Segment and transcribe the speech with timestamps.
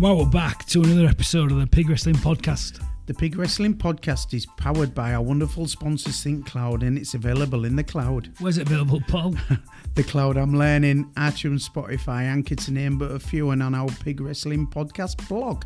[0.00, 2.80] Well, we're back to another episode of the Pig Wrestling Podcast.
[3.06, 7.64] The Pig Wrestling Podcast is powered by our wonderful sponsor Think Cloud and it's available
[7.64, 8.30] in the cloud.
[8.38, 9.34] Where's it available, Paul?
[9.96, 13.88] the cloud I'm learning, iTunes, Spotify, Anchor to name but a few, and on our
[13.88, 15.64] Pig Wrestling Podcast blog.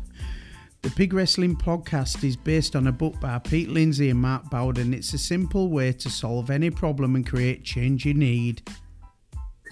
[0.81, 4.95] The Pig Wrestling Podcast is based on a book by Pete Lindsay and Mark Bawden.
[4.95, 8.67] It's a simple way to solve any problem and create change you need.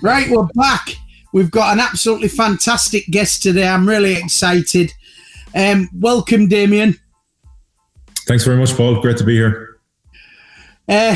[0.03, 0.97] Right, we're back.
[1.33, 3.67] We've got an absolutely fantastic guest today.
[3.67, 4.91] I'm really excited.
[5.55, 6.97] Um, welcome, Damian.
[8.27, 9.01] Thanks very much, Paul.
[9.01, 9.79] Great to be here.
[10.87, 11.15] Uh,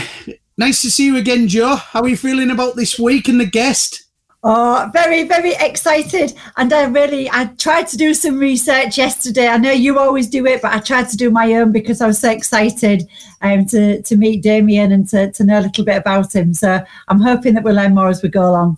[0.57, 1.75] nice to see you again, Joe.
[1.75, 4.05] How are you feeling about this week and the guest?
[4.47, 6.33] Oh, very, very excited.
[6.55, 9.47] And I really, I tried to do some research yesterday.
[9.47, 12.07] I know you always do it, but I tried to do my own because I
[12.07, 13.09] was so excited
[13.41, 16.53] um, to, to meet Damian and to, to know a little bit about him.
[16.53, 18.77] So I'm hoping that we'll learn more as we go along.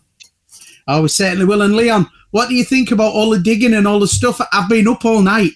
[0.87, 1.61] Oh, we certainly will.
[1.61, 4.39] And Leon, what do you think about all the digging and all the stuff?
[4.53, 5.51] I've been up all night.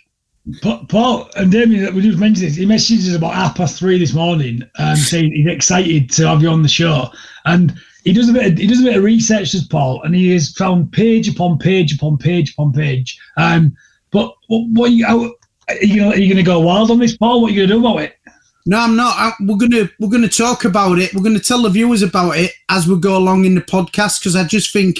[0.89, 2.55] Paul and Damian, we just mentioned this.
[2.55, 6.41] He messaged us about half past three this morning, um, saying he's excited to have
[6.41, 7.09] you on the show.
[7.45, 8.53] And he does a bit.
[8.53, 11.59] Of, he does a bit of research, as Paul, and he has found page upon
[11.59, 13.19] page upon page upon page.
[13.37, 13.75] Um,
[14.11, 15.31] but what, what are you, how,
[15.69, 17.41] are you, are you going to go wild on this, Paul?
[17.41, 18.17] What are you going to do about it?
[18.65, 19.15] No, I'm not.
[19.17, 21.13] I, we're gonna we're gonna talk about it.
[21.15, 24.35] We're gonna tell the viewers about it as we go along in the podcast because
[24.35, 24.99] I just think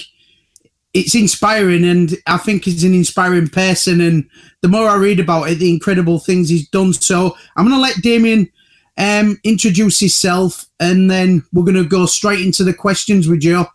[0.94, 4.02] it's inspiring and I think he's an inspiring person.
[4.02, 4.30] And
[4.62, 6.94] the more I read about it, the incredible things he's done.
[6.94, 8.50] So I'm going to let Damian
[8.98, 13.66] um, introduce himself and then we're going to go straight into the questions with you.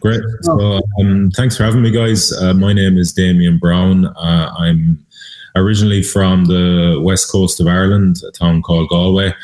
[0.00, 0.20] Great.
[0.42, 2.32] So, um, thanks for having me, guys.
[2.32, 4.06] Uh, my name is Damian Browne.
[4.06, 5.04] Uh, I'm
[5.56, 9.34] originally from the west coast of Ireland, a town called Galway.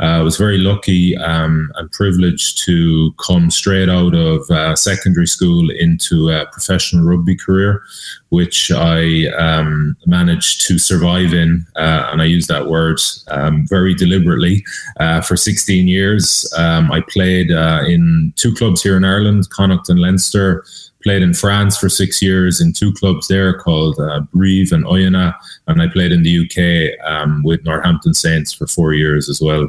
[0.00, 5.26] Uh, I was very lucky um, and privileged to come straight out of uh, secondary
[5.26, 7.82] school into a professional rugby career,
[8.30, 11.66] which I um, managed to survive in.
[11.76, 14.64] Uh, and I use that word um, very deliberately.
[14.98, 19.90] Uh, for 16 years, um, I played uh, in two clubs here in Ireland, Connacht
[19.90, 20.64] and Leinster
[21.02, 25.34] played in France for six years in two clubs there called uh, Brive and Oyonnax,
[25.66, 29.68] and I played in the UK um, with Northampton Saints for four years as well.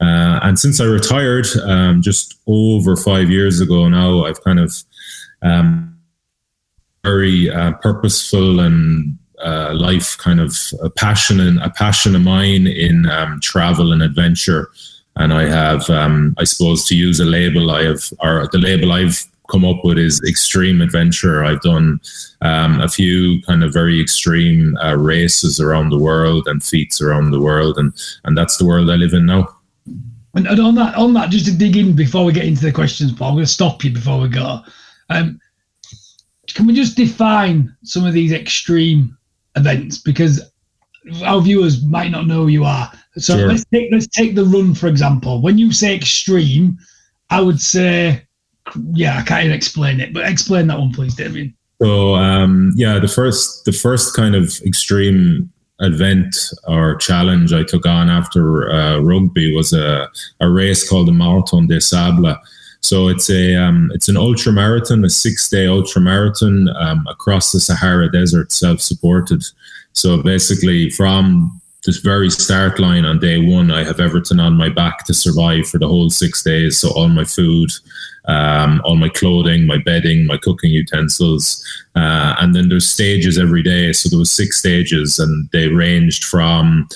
[0.00, 4.74] Uh, and since I retired um, just over five years ago now, I've kind of
[5.42, 5.98] um,
[7.04, 12.66] very uh, purposeful and uh, life kind of a passion and a passion of mine
[12.66, 14.70] in um, travel and adventure.
[15.16, 18.92] And I have, um, I suppose, to use a label, I have, or the label
[18.92, 21.44] I've come up with is extreme adventure.
[21.44, 22.00] I've done
[22.40, 27.30] um, a few kind of very extreme uh, races around the world and feats around
[27.30, 27.92] the world, and
[28.24, 29.48] and that's the world I live in now.
[30.34, 32.72] And, and on that, on that, just to dig in before we get into the
[32.72, 34.60] questions, Paul, I'm going to stop you before we go.
[35.08, 35.40] Um,
[36.48, 39.16] can we just define some of these extreme
[39.56, 40.52] events because
[41.24, 42.92] our viewers might not know who you are.
[43.16, 43.48] So sure.
[43.48, 45.40] let's take let's take the run for example.
[45.40, 46.78] When you say extreme,
[47.30, 48.26] I would say
[48.92, 51.54] yeah, I can't even explain it, but explain that one, please, Damian.
[51.80, 56.34] So um, yeah, the first the first kind of extreme event
[56.66, 60.08] or challenge I took on after uh, rugby was a,
[60.40, 62.36] a race called the Marathon des Sables.
[62.80, 67.52] So it's a um, it's an ultra marathon, a six day ultra marathon um, across
[67.52, 69.42] the Sahara Desert, self supported.
[69.92, 71.55] So basically, from
[71.86, 75.68] this very start line on day one, I have Everton on my back to survive
[75.68, 76.78] for the whole six days.
[76.78, 77.70] So all my food,
[78.26, 81.64] um, all my clothing, my bedding, my cooking utensils,
[81.94, 83.92] uh, and then there's stages every day.
[83.92, 86.88] So there was six stages, and they ranged from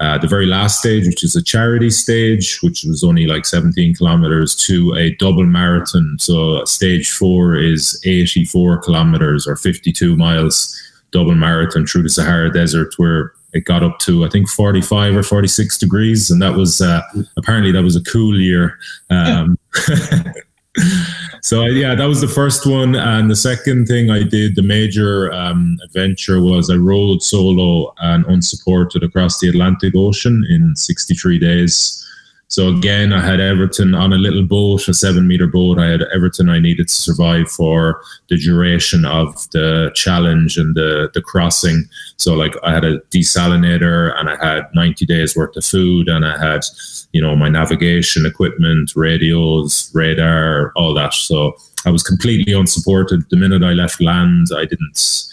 [0.00, 3.94] uh, the very last stage, which is a charity stage, which was only like 17
[3.94, 6.16] kilometers, to a double marathon.
[6.18, 10.78] So stage four is 84 kilometers or 52 miles
[11.12, 15.22] double marathon through the Sahara Desert, where it got up to I think 45 or
[15.22, 17.00] 46 degrees, and that was uh,
[17.36, 18.78] apparently that was a cool year.
[19.10, 19.56] Um,
[21.40, 25.32] so yeah, that was the first one, and the second thing I did, the major
[25.32, 32.03] um, adventure, was I rode solo and unsupported across the Atlantic Ocean in 63 days.
[32.48, 35.78] So again, I had Everton on a little boat, a seven meter boat.
[35.78, 41.10] I had Everton I needed to survive for the duration of the challenge and the,
[41.14, 41.84] the crossing.
[42.16, 46.24] So like I had a desalinator and I had 90 days worth of food and
[46.24, 46.64] I had,
[47.12, 51.14] you know, my navigation equipment, radios, radar, all that.
[51.14, 51.54] So
[51.86, 53.28] I was completely unsupported.
[53.30, 55.24] The minute I left land, I didn't,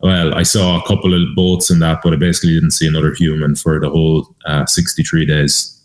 [0.00, 3.14] well, I saw a couple of boats and that, but I basically didn't see another
[3.14, 5.79] human for the whole uh, 63 days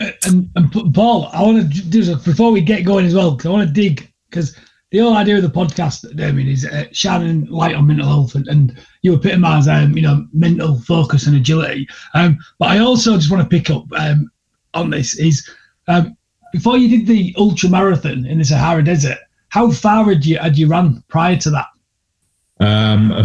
[0.00, 3.46] and, and Paul, I want to do this before we get going as well because
[3.46, 4.56] I want to dig because
[4.90, 8.46] the whole idea of the podcast, Damian, is uh, shining light on mental health, and,
[8.46, 11.88] and you epitomise, um, you know, mental focus and agility.
[12.14, 14.30] Um, but I also just want to pick up um,
[14.72, 15.48] on this is
[15.88, 16.16] um,
[16.52, 19.18] before you did the ultra marathon in the Sahara Desert,
[19.48, 21.66] how far had you had you run prior to that?
[22.64, 23.24] Um,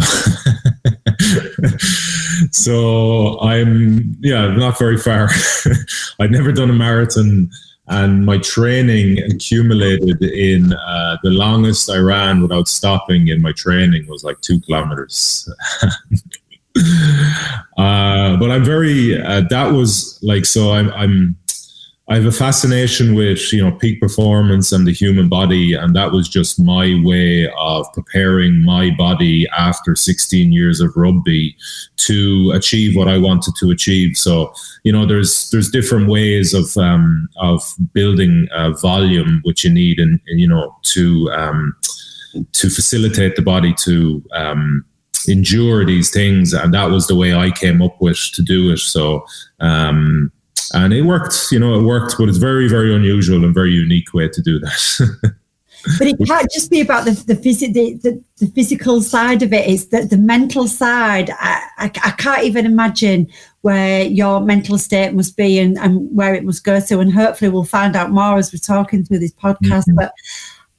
[2.50, 5.28] so I'm yeah, not very far.
[6.20, 7.50] I'd never done a marathon,
[7.88, 14.06] and my training accumulated in uh, the longest I ran without stopping in my training
[14.08, 15.48] was like two kilometers.
[17.78, 21.36] uh, but I'm very uh, that was like so I'm I'm
[22.10, 26.10] I have a fascination with you know peak performance and the human body, and that
[26.10, 31.56] was just my way of preparing my body after 16 years of rugby
[31.98, 34.16] to achieve what I wanted to achieve.
[34.16, 34.52] So
[34.82, 37.62] you know, there's there's different ways of um, of
[37.92, 38.48] building
[38.82, 41.76] volume which you need, and you know to um,
[42.54, 44.84] to facilitate the body to um,
[45.28, 48.78] endure these things, and that was the way I came up with to do it.
[48.78, 49.24] So.
[49.60, 50.32] Um,
[50.74, 51.48] and it worked.
[51.50, 54.58] You know, it worked, but it's very, very unusual and very unique way to do
[54.60, 55.34] that.
[55.98, 59.52] but it can't just be about the the, phys- the, the, the, physical side of
[59.52, 59.68] it.
[59.68, 61.30] It's the, the mental side.
[61.30, 63.28] I, I, I, can't even imagine
[63.62, 67.00] where your mental state must be and, and where it must go to.
[67.00, 69.86] And hopefully, we'll find out more as we're talking through this podcast.
[69.88, 69.96] Mm-hmm.
[69.96, 70.12] But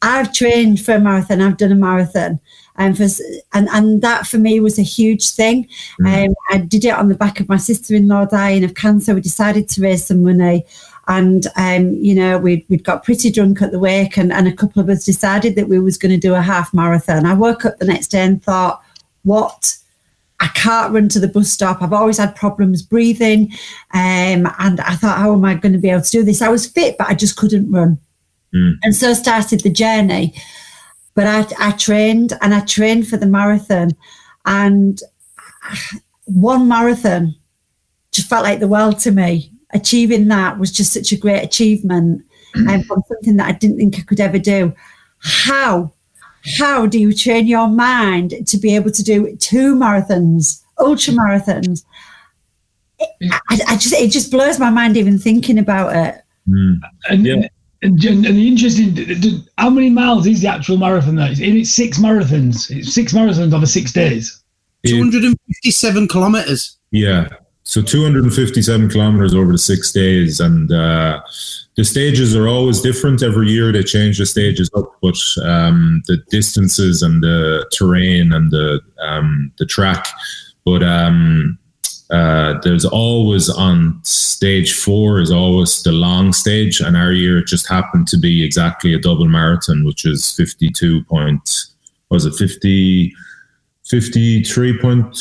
[0.01, 1.41] I've trained for a marathon.
[1.41, 2.39] I've done a marathon,
[2.75, 3.07] and for
[3.53, 5.67] and and that for me was a huge thing.
[5.99, 6.27] Mm.
[6.27, 9.13] Um, I did it on the back of my sister-in-law dying of cancer.
[9.13, 10.65] We decided to raise some money,
[11.07, 14.55] and um, you know we'd we'd got pretty drunk at the wake, and and a
[14.55, 17.25] couple of us decided that we was going to do a half marathon.
[17.25, 18.83] I woke up the next day and thought,
[19.23, 19.77] what?
[20.39, 21.83] I can't run to the bus stop.
[21.83, 23.51] I've always had problems breathing.
[23.93, 26.41] Um, and I thought, how am I going to be able to do this?
[26.41, 27.99] I was fit, but I just couldn't run.
[28.53, 28.73] Mm.
[28.83, 30.33] And so started the journey.
[31.13, 33.91] But I, I trained and I trained for the marathon.
[34.45, 35.01] And
[36.25, 37.35] one marathon
[38.11, 39.51] just felt like the world to me.
[39.73, 43.77] Achieving that was just such a great achievement and um, from something that I didn't
[43.77, 44.73] think I could ever do.
[45.19, 45.93] How?
[46.57, 51.85] How do you train your mind to be able to do two marathons, ultra marathons?
[53.49, 56.21] I, I just it just blows my mind even thinking about it.
[56.49, 56.79] Mm.
[57.09, 57.47] And yeah.
[57.83, 61.15] And, and, the interesting, how many miles is the actual marathon?
[61.15, 61.29] Though?
[61.31, 62.69] It's six marathons.
[62.69, 64.41] It's six marathons over six days.
[64.85, 66.77] 257 kilometers.
[66.91, 67.27] Yeah.
[67.63, 70.39] So 257 kilometers over the six days.
[70.39, 71.21] And uh,
[71.75, 73.23] the stages are always different.
[73.23, 78.51] Every year they change the stages up, but um, the distances and the terrain and
[78.51, 80.07] the, um, the track.
[80.65, 81.57] But um,
[82.11, 87.69] uh, there's always on stage four is always the long stage, and our year just
[87.69, 91.67] happened to be exactly a double marathon, which is 52 point,
[92.09, 93.13] was it 50,
[93.91, 95.17] 53 point,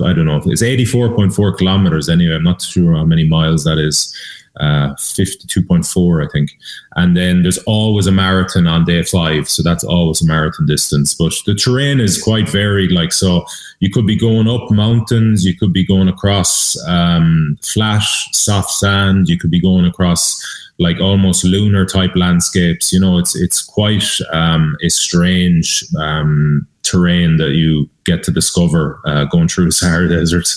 [0.00, 2.34] I don't know, it's 84.4 kilometers anyway.
[2.34, 4.14] I'm not sure how many miles that is
[4.58, 6.58] uh, 52.4, I think.
[6.96, 9.48] And then there's always a marathon on day five.
[9.48, 11.14] So that's always a marathon distance.
[11.14, 12.90] But the terrain is quite varied.
[12.90, 13.46] Like, so
[13.78, 18.02] you could be going up mountains, you could be going across um, flat,
[18.32, 20.44] soft sand, you could be going across
[20.80, 22.92] like almost lunar type landscapes.
[22.92, 29.00] You know, it's it's quite um, a strange um, terrain that you get to discover
[29.04, 30.48] uh, going through the Sahara Desert.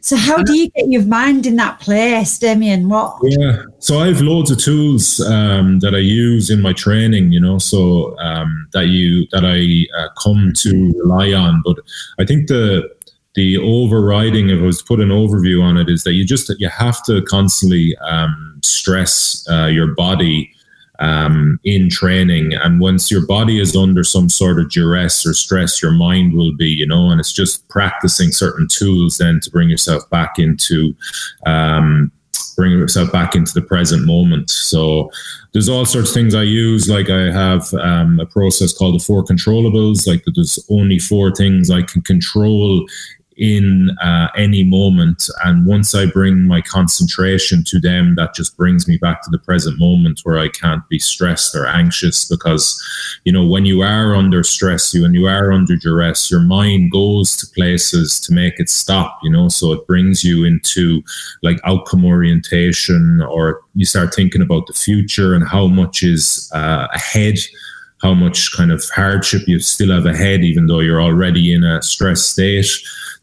[0.00, 2.90] So how do you get your mind in that place, Damian?
[2.90, 3.16] What?
[3.22, 7.32] Yeah, so I have loads of tools um, that I use in my training.
[7.32, 11.62] You know, so um, that you that I uh, come to rely on.
[11.64, 11.78] But
[12.18, 12.86] I think the
[13.34, 16.52] the overriding, if I was to put an overview on it, is that you just
[16.58, 20.53] you have to constantly um, stress uh, your body
[20.98, 22.54] um, in training.
[22.54, 26.54] And once your body is under some sort of duress or stress, your mind will
[26.56, 30.94] be, you know, and it's just practicing certain tools then to bring yourself back into,
[31.46, 32.12] um,
[32.56, 34.50] bring yourself back into the present moment.
[34.50, 35.10] So
[35.52, 36.88] there's all sorts of things I use.
[36.88, 40.06] Like I have um, a process called the four controllables.
[40.06, 42.86] Like there's only four things I can control
[43.36, 45.28] in uh, any moment.
[45.44, 49.38] And once I bring my concentration to them, that just brings me back to the
[49.38, 52.80] present moment where I can't be stressed or anxious because,
[53.24, 56.92] you know, when you are under stress, you when you are under duress, your mind
[56.92, 61.02] goes to places to make it stop, you know, so it brings you into
[61.42, 66.86] like outcome orientation or you start thinking about the future and how much is uh,
[66.92, 67.38] ahead
[68.02, 71.80] how much kind of hardship you still have ahead, even though you're already in a
[71.80, 72.66] stress state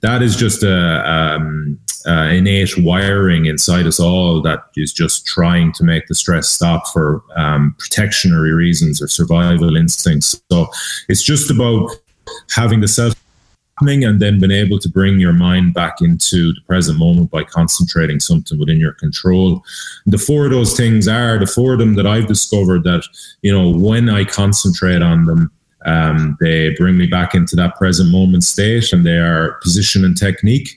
[0.02, 5.72] that is just a um, uh, innate wiring inside us all that is just trying
[5.74, 10.42] to make the stress stop for um, protectionary reasons or survival instincts.
[10.52, 10.68] So
[11.08, 11.92] it's just about
[12.50, 13.14] having the self
[13.84, 18.20] and then being able to bring your mind back into the present moment by concentrating
[18.20, 19.64] something within your control.
[20.06, 23.04] The four of those things are the four of them that I've discovered that,
[23.42, 25.52] you know, when I concentrate on them,
[25.86, 30.18] um, they bring me back into that present moment state and they are position and
[30.18, 30.70] technique.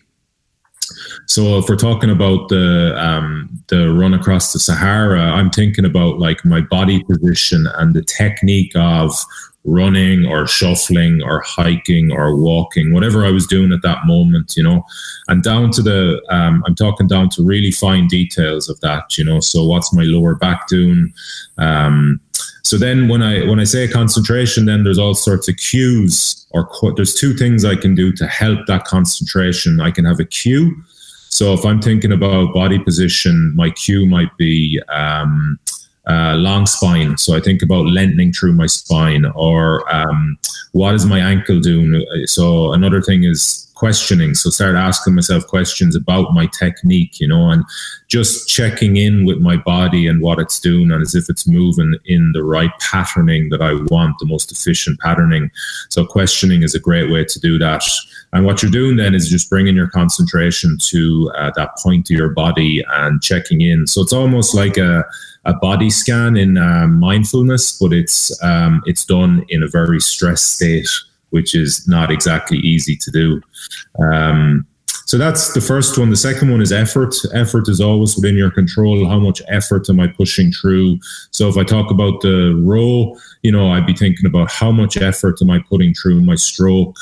[1.27, 6.19] So if we're talking about the um, the run across the Sahara, I'm thinking about
[6.19, 9.13] like my body position and the technique of
[9.65, 14.63] running or shuffling or hiking or walking, whatever I was doing at that moment, you
[14.63, 14.85] know,
[15.29, 19.25] and down to the, um, I'm talking down to really fine details of that, you
[19.25, 19.41] know.
[19.41, 21.13] So what's my lower back doing?
[21.57, 22.21] Um,
[22.63, 26.67] so then when I when I say concentration, then there's all sorts of cues or
[26.67, 29.81] co- there's two things I can do to help that concentration.
[29.81, 30.75] I can have a cue.
[31.29, 35.59] So if I'm thinking about body position, my cue might be um,
[36.07, 37.17] uh, long spine.
[37.17, 40.39] So I think about lengthening through my spine, or um,
[40.73, 42.05] what is my ankle doing?
[42.27, 44.35] So another thing is questioning.
[44.35, 47.65] So start asking myself questions about my technique, you know, and
[48.09, 51.95] just checking in with my body and what it's doing, and as if it's moving
[52.07, 55.51] in the right patterning that I want, the most efficient patterning.
[55.89, 57.83] So questioning is a great way to do that.
[58.33, 62.17] And what you're doing then is just bringing your concentration to uh, that point of
[62.17, 63.87] your body and checking in.
[63.87, 65.05] So it's almost like a
[65.47, 70.55] a body scan in uh, mindfulness, but it's um, it's done in a very stressed
[70.55, 70.89] state,
[71.35, 73.43] which is not exactly easy to do.
[74.01, 74.65] Um,
[75.07, 76.11] so that's the first one.
[76.11, 77.13] The second one is effort.
[77.35, 79.05] Effort is always within your control.
[79.09, 81.01] How much effort am I pushing through?
[81.33, 84.97] So if I talk about the row, you know, I'd be thinking about how much
[84.97, 86.97] effort am I putting through my stroke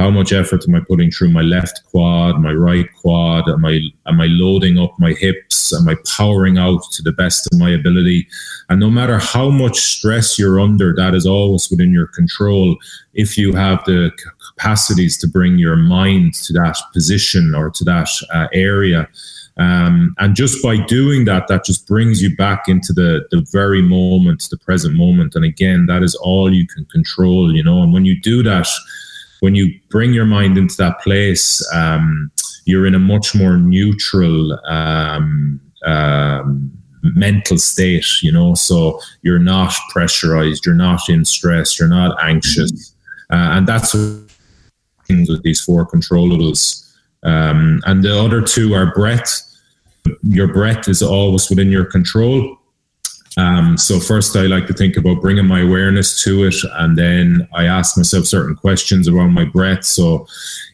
[0.00, 3.46] how much effort am I putting through my left quad, my right quad?
[3.50, 5.74] Am I am I loading up my hips?
[5.74, 8.26] Am I powering out to the best of my ability?
[8.70, 12.78] And no matter how much stress you're under, that is always within your control.
[13.12, 14.10] If you have the
[14.48, 19.06] capacities to bring your mind to that position or to that uh, area.
[19.58, 23.82] Um, and just by doing that, that just brings you back into the the very
[23.82, 25.34] moment, the present moment.
[25.34, 27.82] And again, that is all you can control, you know.
[27.82, 28.66] And when you do that,
[29.40, 32.30] when you bring your mind into that place, um,
[32.64, 36.70] you're in a much more neutral um, um,
[37.02, 38.54] mental state, you know.
[38.54, 42.94] So you're not pressurized, you're not in stress, you're not anxious,
[43.30, 43.92] uh, and that's
[45.06, 46.86] things with these four controllables.
[47.22, 49.46] Um, and the other two are breath.
[50.22, 52.56] Your breath is always within your control.
[53.36, 57.46] Um, so first, I like to think about bringing my awareness to it, and then
[57.52, 59.84] I ask myself certain questions around my breath.
[59.84, 60.26] So,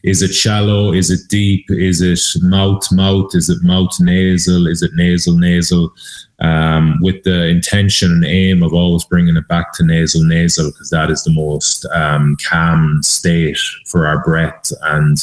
[0.03, 0.91] is it shallow?
[0.91, 1.69] Is it deep?
[1.69, 3.35] Is it mouth mouth?
[3.35, 4.67] Is it mouth nasal?
[4.67, 5.93] Is it nasal nasal?
[6.39, 10.91] Um, with the intention and aim of always bringing it back to nasal nasal because
[10.91, 14.71] that is the most um, calm state for our breath.
[14.83, 15.17] And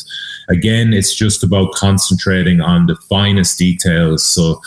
[0.48, 4.24] again, it's just about concentrating on the finest details.
[4.24, 4.60] So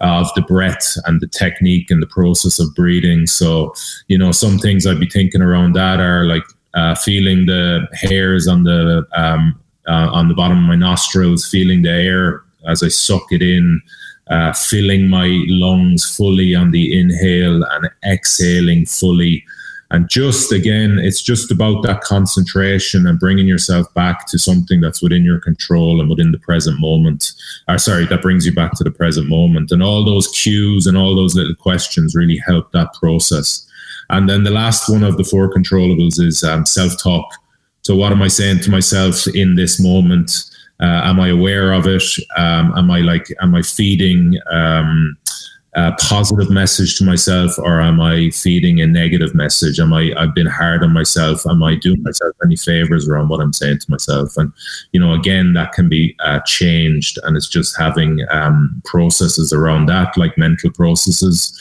[0.00, 3.26] of the breath and the technique and the process of breathing.
[3.26, 3.74] So,
[4.08, 8.48] you know, some things I'd be thinking around that are like uh, feeling the hairs
[8.48, 12.88] on the um, uh, on the bottom of my nostrils, feeling the air as I
[12.88, 13.80] suck it in,
[14.28, 19.44] uh, filling my lungs fully on the inhale and exhaling fully.
[19.90, 25.02] And just again, it's just about that concentration and bringing yourself back to something that's
[25.02, 27.32] within your control and within the present moment.
[27.66, 29.72] Or sorry, that brings you back to the present moment.
[29.72, 33.66] And all those cues and all those little questions really help that process.
[34.10, 37.32] And then the last one of the four controllables is um, self talk.
[37.82, 40.30] So, what am I saying to myself in this moment?
[40.80, 42.02] Uh, am I aware of it?
[42.36, 44.38] Um, am I like, am I feeding?
[44.50, 45.16] Um,
[45.74, 49.78] a positive message to myself or am I feeding a negative message?
[49.78, 51.46] Am I, I've been hard on myself.
[51.46, 54.36] Am I doing myself any favors around what I'm saying to myself?
[54.36, 54.52] And,
[54.90, 59.86] you know, again, that can be uh, changed and it's just having um, processes around
[59.86, 61.56] that, like mental processes.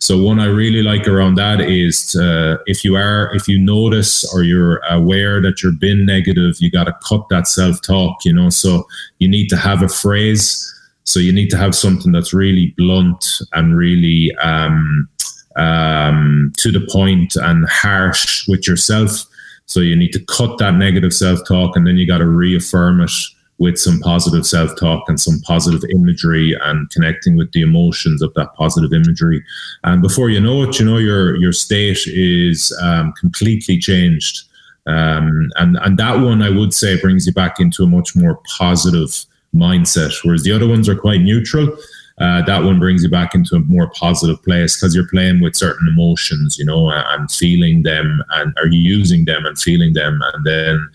[0.00, 4.24] So one I really like around that is to, if you are, if you notice
[4.34, 8.50] or you're aware that you're being negative, you got to cut that self-talk, you know,
[8.50, 8.88] so
[9.20, 10.68] you need to have a phrase
[11.04, 15.08] so you need to have something that's really blunt and really um,
[15.56, 19.26] um, to the point and harsh with yourself.
[19.66, 23.00] So you need to cut that negative self talk and then you got to reaffirm
[23.00, 23.10] it
[23.58, 28.32] with some positive self talk and some positive imagery and connecting with the emotions of
[28.34, 29.42] that positive imagery.
[29.84, 34.44] And before you know it, you know, your, your state is um, completely changed.
[34.86, 38.40] Um, and and that one I would say brings you back into a much more
[38.58, 41.76] positive mindset, whereas the other ones are quite neutral.
[42.18, 45.56] Uh, that one brings you back into a more positive place because you're playing with
[45.56, 50.44] certain emotions, you know, and feeling them, and are using them and feeling them, and
[50.44, 50.88] then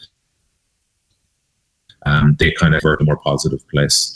[2.06, 4.16] um, they kind of are a more positive place.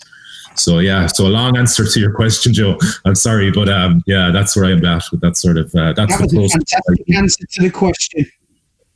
[0.56, 2.78] So yeah, so a long answer to your question, Joe.
[3.06, 5.74] I'm sorry, but um, yeah, that's where I'm at with that sort of.
[5.74, 8.26] Uh, that's that was a fantastic answer to the question.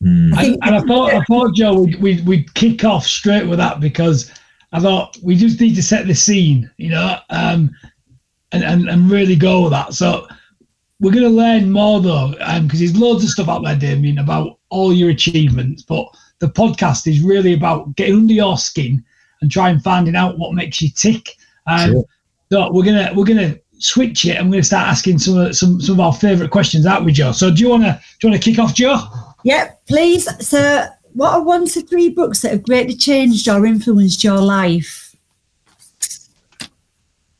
[0.03, 0.37] Mm.
[0.37, 3.79] And, and, I thought, I thought, Joe, we'd, we'd, we'd kick off straight with that
[3.79, 4.31] because
[4.75, 7.73] I thought we just need to set the scene, you know, um,
[8.51, 9.93] and, and, and really go with that.
[9.93, 10.27] So
[10.99, 14.17] we're going to learn more though, because um, there's loads of stuff out there, Damian,
[14.17, 15.81] about all your achievements.
[15.81, 16.07] But
[16.39, 19.01] the podcast is really about getting under your skin
[19.39, 21.37] and trying finding out what makes you tick.
[21.67, 22.05] Um, sure.
[22.51, 24.37] So we're gonna we're gonna switch it.
[24.37, 27.31] I'm gonna start asking some of some some of our favourite questions out with Joe.
[27.31, 28.99] So do you wanna do you wanna kick off, Joe?
[29.45, 30.27] Yeah, please.
[30.45, 35.15] So, what are one to three books that have greatly changed or influenced your life?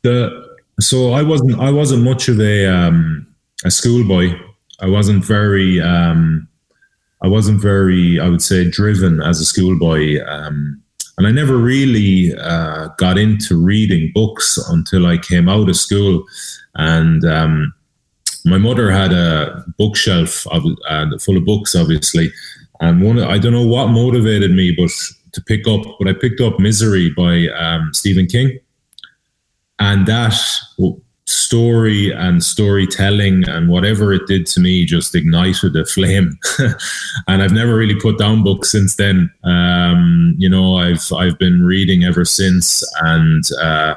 [0.02, 3.26] The so I wasn't I wasn't much of a um,
[3.64, 4.32] a schoolboy.
[4.80, 6.48] I wasn't very um,
[7.22, 10.24] I wasn't very I would say driven as a schoolboy.
[10.26, 10.82] Um,
[11.18, 16.24] and I never really uh, got into reading books until I came out of school.
[16.74, 17.72] And um,
[18.44, 22.30] my mother had a bookshelf of, uh, full of books, obviously.
[22.80, 24.90] And one, I don't know what motivated me, but
[25.32, 28.58] to pick up, but I picked up Misery by um, Stephen King,
[29.78, 30.34] and that
[31.26, 36.38] story and storytelling and whatever it did to me just ignited a flame.
[37.28, 39.30] And i've never really put down books since then.
[39.42, 43.96] Um, you know i've i've been reading ever since and uh,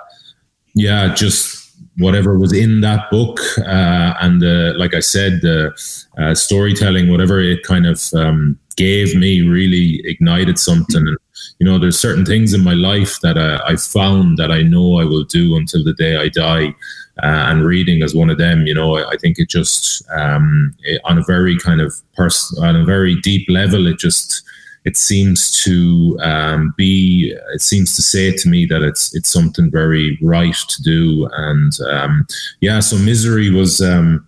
[0.73, 1.59] yeah just
[1.99, 5.71] whatever was in that book uh, and uh, like I said, the
[6.17, 11.05] uh, storytelling, whatever it kind of um, gave me, really ignited something.
[11.05, 11.17] And
[11.59, 14.99] you know, there's certain things in my life that I, I found that I know
[14.99, 16.73] I will do until the day I die.
[17.21, 18.65] Uh, and reading is one of them.
[18.65, 22.63] You know, I, I think it just um, it, on a very kind of person
[22.63, 24.41] on a very deep level, it just
[24.85, 29.69] it seems to um, be it seems to say to me that it's it's something
[29.69, 32.25] very right to do and um,
[32.61, 34.25] yeah so misery was um,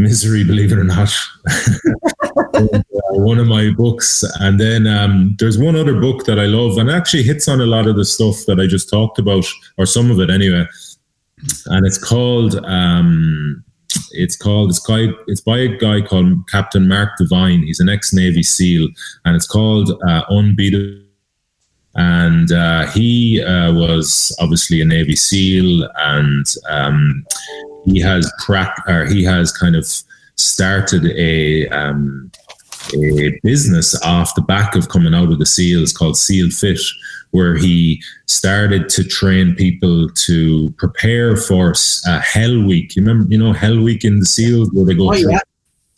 [0.00, 1.10] misery believe it or not
[2.54, 2.78] uh,
[3.12, 6.90] one of my books and then um, there's one other book that i love and
[6.90, 9.44] actually hits on a lot of the stuff that i just talked about
[9.78, 10.64] or some of it anyway
[11.66, 13.64] and it's called um,
[14.12, 17.62] it's called it's guy it's by a guy called Captain Mark Divine.
[17.62, 18.88] He's an ex Navy SEAL,
[19.24, 21.09] and it's called uh, Unbeatable.
[21.94, 27.26] And uh, he uh, was obviously a Navy SEAL, and um,
[27.84, 29.86] he has crack or he has kind of
[30.36, 32.30] started a um,
[32.94, 36.80] a business off the back of coming out of the SEALs called SEAL Fit
[37.32, 41.74] where he started to train people to prepare for
[42.06, 42.96] uh, Hell Week.
[42.96, 45.38] You remember, you know, Hell Week in the SEALs where they go oh, yeah.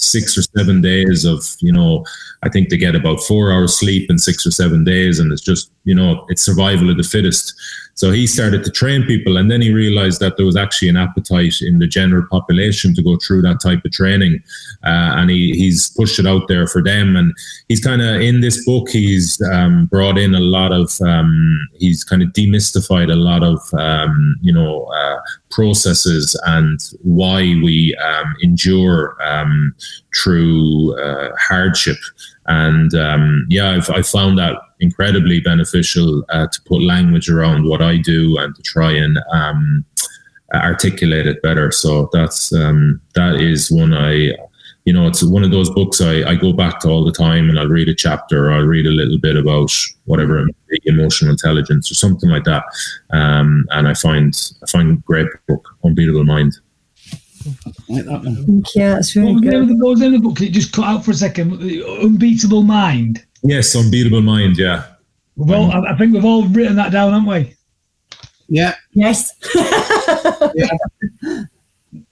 [0.02, 2.04] Six or seven days of, you know,
[2.42, 5.42] I think they get about four hours sleep in six or seven days, and it's
[5.42, 7.54] just, you know, it's survival of the fittest.
[7.94, 10.96] So he started to train people, and then he realized that there was actually an
[10.96, 14.42] appetite in the general population to go through that type of training,
[14.82, 17.16] uh, and he, he's pushed it out there for them.
[17.16, 17.32] And
[17.68, 22.02] he's kind of in this book, he's um, brought in a lot of, um, he's
[22.02, 28.34] kind of demystified a lot of, um, you know, uh, processes and why we um,
[28.42, 29.74] endure um,
[30.16, 31.98] through uh, hardship.
[32.46, 37.80] And um, yeah, I've, I found that incredibly beneficial uh, to put language around what
[37.80, 39.84] I do and to try and um,
[40.54, 41.70] articulate it better.
[41.70, 44.32] So that's um, that is one I,
[44.84, 47.48] you know, it's one of those books I, I go back to all the time,
[47.48, 49.70] and I'll read a chapter, or I'll read a little bit about
[50.06, 50.44] whatever
[50.84, 52.64] emotional intelligence or something like that,
[53.10, 56.58] um, and I find I find great book, Unbeatable Mind.
[57.88, 58.46] Like that one.
[58.46, 58.82] Thank you.
[58.82, 59.68] That's really what good.
[59.80, 60.36] What was in the book?
[60.36, 61.52] Can you just cut out for a second?
[61.52, 63.24] Unbeatable Mind.
[63.42, 64.56] Yes, Unbeatable Mind.
[64.56, 64.86] Yeah.
[65.36, 67.54] Well, um, I think we've all written that down, haven't we?
[68.48, 68.74] Yeah.
[68.92, 69.32] Yes.
[70.54, 70.68] yeah.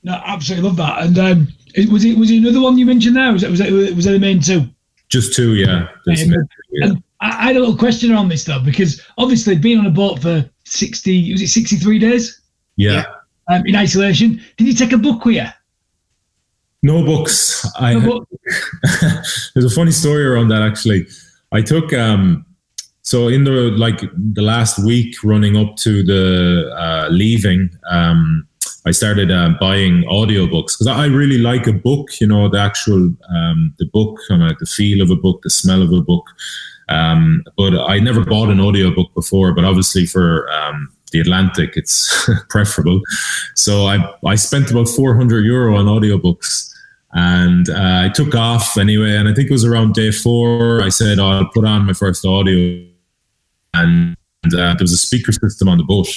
[0.02, 1.02] No, absolutely love that.
[1.02, 1.48] And um,
[1.90, 3.32] was it was it another one you mentioned there?
[3.32, 4.68] Was it was it was it the main two?
[5.08, 5.88] Just two, yeah.
[6.06, 6.92] And, yeah.
[7.20, 10.48] I had a little question on this though, because obviously being on a boat for
[10.64, 12.42] sixty was it sixty three days?
[12.76, 12.92] Yeah.
[12.92, 13.04] yeah
[13.50, 14.40] um, in isolation.
[14.56, 15.46] Did you take a book with you?
[16.82, 17.68] No books.
[17.78, 18.28] I book.
[19.54, 21.06] there's a funny story around that actually.
[21.52, 22.46] I took um,
[23.02, 28.46] so in the like the last week running up to the uh, leaving, um,
[28.86, 32.20] I started uh, buying audiobooks because I really like a book.
[32.20, 35.42] You know, the actual um, the book, kind of like the feel of a book,
[35.42, 36.24] the smell of a book.
[36.88, 39.52] Um, but I never bought an audiobook before.
[39.52, 43.00] But obviously, for um, the Atlantic, it's preferable.
[43.54, 46.68] So I I spent about 400 euro on audiobooks.
[47.12, 50.80] And uh, I took off anyway, and I think it was around day four.
[50.80, 52.86] I said, oh, I'll put on my first audio,
[53.74, 56.08] and uh, there was a speaker system on the boat.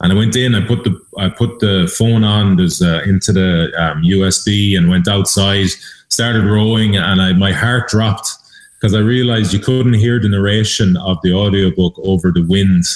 [0.00, 3.32] And I went in, I put the I put the phone on, there's uh, into
[3.32, 5.68] the um, USB, and went outside,
[6.08, 8.28] started rowing, and I, my heart dropped
[8.84, 12.84] because I realized you couldn't hear the narration of the audiobook over the wind.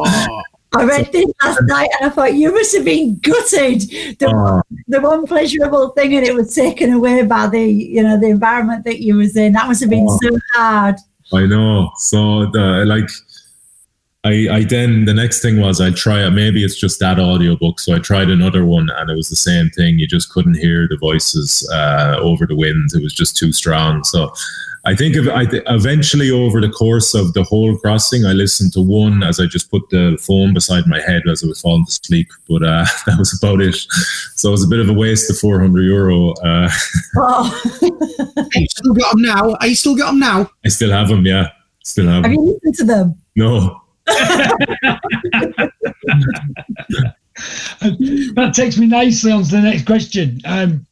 [0.00, 0.42] Oh,
[0.76, 3.80] I read this last night and I thought you must have been gutted.
[4.20, 4.62] The, Oh.
[4.86, 8.84] the one pleasurable thing and it was taken away by the you know the environment
[8.84, 9.54] that you was in.
[9.54, 10.18] That must have been Oh.
[10.22, 10.96] so hard.
[11.32, 11.90] I know.
[11.96, 13.08] So the like
[14.28, 16.30] I I then the next thing was I try it.
[16.30, 17.80] Maybe it's just that audiobook.
[17.80, 19.98] So I tried another one and it was the same thing.
[19.98, 22.90] You just couldn't hear the voices uh, over the wind.
[22.94, 24.04] It was just too strong.
[24.04, 24.32] So
[24.84, 28.72] I think if I th- eventually over the course of the whole crossing, I listened
[28.74, 31.86] to one as I just put the phone beside my head as I was falling
[31.86, 32.28] to sleep.
[32.48, 33.76] But uh, that was about it.
[34.36, 36.32] So it was a bit of a waste of 400 euro.
[36.44, 36.70] Uh,
[37.16, 37.50] Oh,
[38.36, 39.54] Are you still got them now?
[39.60, 40.50] Are you still got them now?
[40.64, 41.24] I still have them.
[41.26, 41.48] Yeah,
[41.82, 42.34] still have have them.
[42.34, 43.16] you listened to them?
[43.36, 43.80] No.
[48.34, 50.40] that takes me nicely on to the next question.
[50.44, 50.86] Um,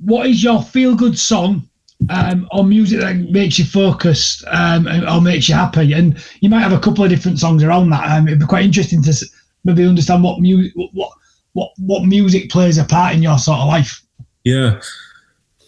[0.00, 1.68] what is your feel good song
[2.10, 5.92] um, or music that makes you focused um, or makes you happy?
[5.92, 8.10] And you might have a couple of different songs around that.
[8.10, 9.26] Um, it'd be quite interesting to
[9.64, 11.10] maybe understand what music what
[11.52, 14.02] what what music plays a part in your sort of life.
[14.44, 14.80] Yeah,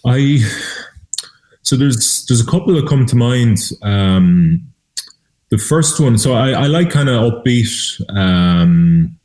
[0.07, 0.39] I.
[1.63, 3.59] So there's there's a couple that come to mind.
[3.83, 4.73] Um,
[5.51, 7.71] the first one, so I, I like kind of upbeat,
[8.17, 9.17] um,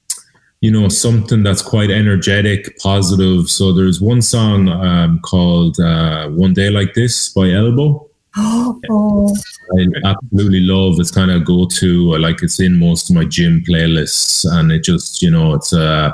[0.61, 3.49] you know, something that's quite energetic, positive.
[3.49, 8.09] So there's one song um, called uh, "One Day Like This" by Elbow.
[8.89, 9.35] Oh,
[9.77, 10.99] I absolutely love.
[10.99, 14.83] It's kind of go to like it's in most of my gym playlists, and it
[14.83, 16.11] just you know it's uh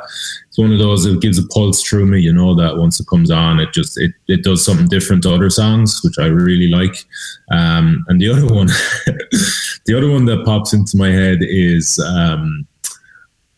[0.47, 2.19] it's one of those that gives a pulse through me.
[2.19, 5.33] You know that once it comes on, it just it it does something different to
[5.33, 6.95] other songs, which I really like.
[7.51, 8.67] Um, and the other one,
[9.85, 12.67] the other one that pops into my head is um.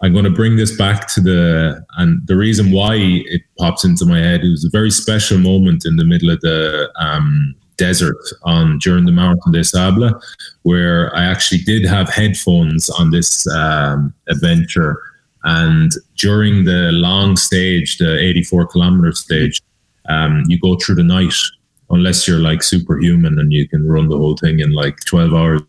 [0.04, 4.04] I'm going to bring this back to the and the reason why it pops into
[4.04, 4.42] my head.
[4.42, 9.12] Was a very special moment in the middle of the um, desert on during the
[9.12, 10.14] Marathon des Sables,
[10.64, 14.98] where I actually did have headphones on this um, adventure.
[15.44, 19.62] And during the long stage, the 84 kilometer stage,
[20.08, 21.34] um, you go through the night,
[21.92, 25.62] unless you're like superhuman and you can run the whole thing in like 12 hours.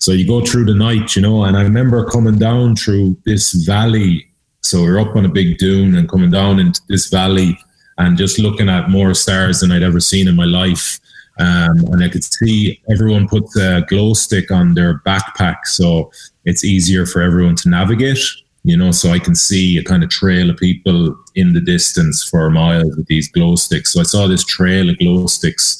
[0.00, 3.52] So you go through the night, you know, and I remember coming down through this
[3.52, 4.26] valley.
[4.62, 7.58] So we're up on a big dune and coming down into this valley
[7.98, 10.98] and just looking at more stars than I'd ever seen in my life.
[11.38, 16.10] Um, and I could see everyone put a glow stick on their backpack, so
[16.48, 18.18] it's easier for everyone to navigate.
[18.64, 22.24] You know, so I can see a kind of trail of people in the distance
[22.24, 23.92] for miles with these glow sticks.
[23.92, 25.78] So I saw this trail of glow sticks,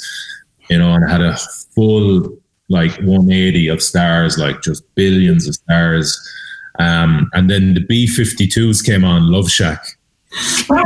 [0.71, 1.37] you know, and I had a
[1.75, 6.19] full like 180 of stars, like just billions of stars.
[6.79, 9.85] Um, and then the B 52s came on, Love Shack.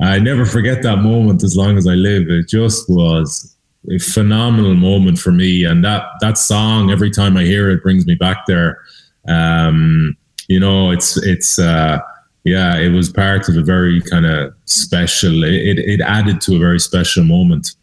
[0.00, 2.28] I never forget that moment as long as I live.
[2.28, 3.56] It just was
[3.88, 5.64] a phenomenal moment for me.
[5.64, 8.78] And that, that song, every time I hear it, brings me back there.
[9.28, 10.16] Um,
[10.48, 11.98] you know, it's, it's, uh,
[12.44, 16.56] yeah, it was part of a very kind of special, it, it, it added to
[16.56, 17.74] a very special moment.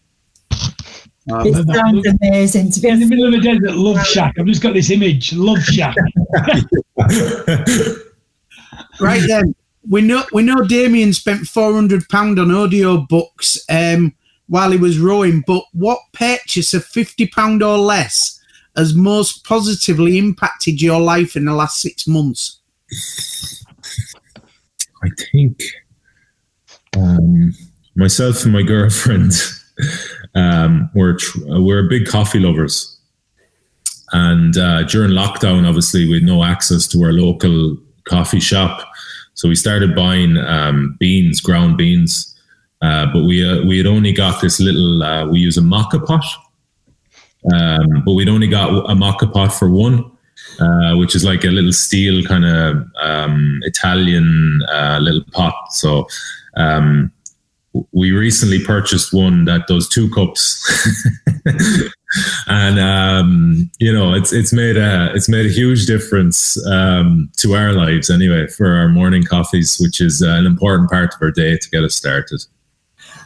[1.27, 2.71] it sounds amazing.
[2.71, 4.36] To be In the middle of a desert, Love Shack.
[4.39, 5.95] I've just got this image, Love Shack.
[8.99, 9.55] Right then,
[9.89, 14.13] we know we know Damian spent four hundred pound on audio books um,
[14.47, 15.43] while he was rowing.
[15.45, 18.39] But what purchase of fifty pound or less
[18.75, 22.60] has most positively impacted your life in the last six months?
[25.03, 25.62] I think
[26.95, 27.53] um,
[27.95, 29.33] myself and my girlfriend
[30.36, 32.97] um, we're tr- we're big coffee lovers,
[34.12, 38.88] and uh, during lockdown, obviously, we had no access to our local coffee shop,
[39.33, 42.33] so we started buying um, beans, ground beans.
[42.81, 45.03] Uh, but we uh, we had only got this little.
[45.03, 46.25] Uh, we use a moka pot,
[47.53, 50.11] um, but we'd only got a moka pot for one.
[50.59, 55.53] Uh, which is like a little steel kind of um, Italian uh, little pot.
[55.71, 56.07] So
[56.55, 57.11] um,
[57.91, 60.63] we recently purchased one that does two cups.
[62.47, 67.53] and um, you know it's it's made a it's made a huge difference um, to
[67.53, 71.57] our lives anyway for our morning coffees, which is an important part of our day
[71.57, 72.41] to get us started.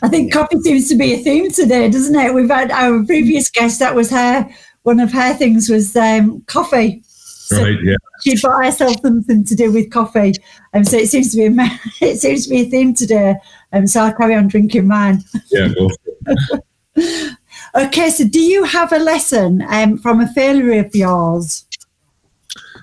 [0.03, 2.33] I think coffee seems to be a theme today, doesn't it?
[2.33, 4.49] We've had our previous guest that was her
[4.83, 7.01] one of her things was um, coffee.
[7.05, 7.77] So right.
[7.83, 7.95] Yeah.
[8.23, 10.33] She bought herself something to do with coffee,
[10.73, 13.35] and um, so it seems to be a it seems to be a theme today.
[13.73, 15.23] Um, so I'll carry on drinking mine.
[15.51, 15.69] Yeah.
[17.75, 18.09] okay.
[18.09, 21.65] So, do you have a lesson um, from a failure of yours?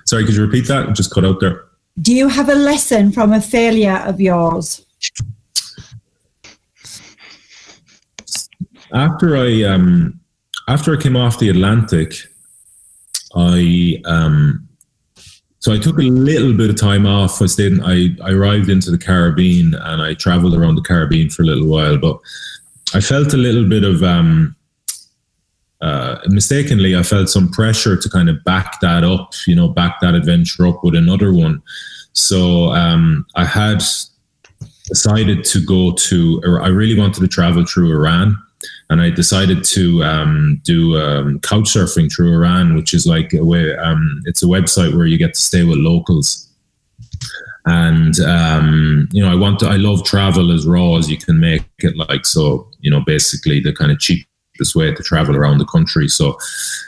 [0.05, 0.89] Sorry, could you repeat that?
[0.89, 1.65] I Just cut out there.
[2.01, 4.85] Do you have a lesson from a failure of yours?
[8.93, 10.19] After I um,
[10.67, 12.13] after I came off the Atlantic,
[13.35, 14.67] I um,
[15.59, 17.41] so I took a little bit of time off.
[17.41, 17.73] I stayed.
[17.73, 21.45] In, I I arrived into the Caribbean and I travelled around the Caribbean for a
[21.45, 22.19] little while, but
[22.93, 24.55] I felt a little bit of um,
[25.81, 26.95] uh, mistakenly.
[26.95, 29.33] I felt some pressure to kind of back that up.
[29.45, 31.61] You know, back that adventure up with another one.
[32.13, 33.83] So um, I had
[34.87, 36.59] decided to go to.
[36.63, 38.37] I really wanted to travel through Iran
[38.89, 43.43] and I decided to um, do um, couch surfing through Iran, which is like a
[43.43, 43.75] way.
[43.75, 46.47] Um, it's a website where you get to stay with locals.
[47.65, 49.67] And um, you know, I want to.
[49.67, 51.95] I love travel as raw as you can make it.
[51.97, 54.25] Like so, you know, basically the kind of cheap
[54.59, 56.07] this way to travel around the country.
[56.07, 56.37] So,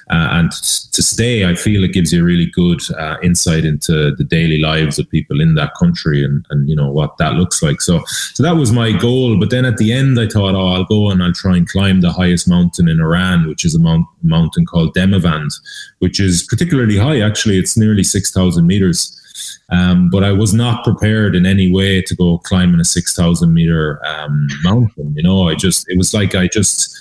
[0.09, 4.13] uh, and to stay, I feel it gives you a really good uh, insight into
[4.15, 7.63] the daily lives of people in that country and, and, you know, what that looks
[7.63, 7.81] like.
[7.81, 8.03] So,
[8.33, 9.39] so that was my goal.
[9.39, 12.01] But then at the end, I thought, oh, I'll go and I'll try and climb
[12.01, 15.51] the highest mountain in Iran, which is a mount, mountain called Demavand,
[15.99, 17.21] which is particularly high.
[17.21, 19.17] Actually, it's nearly 6,000 meters.
[19.69, 24.05] Um, but I was not prepared in any way to go climbing a 6,000 meter
[24.05, 25.13] um, mountain.
[25.15, 26.97] You know, I just, it was like I just,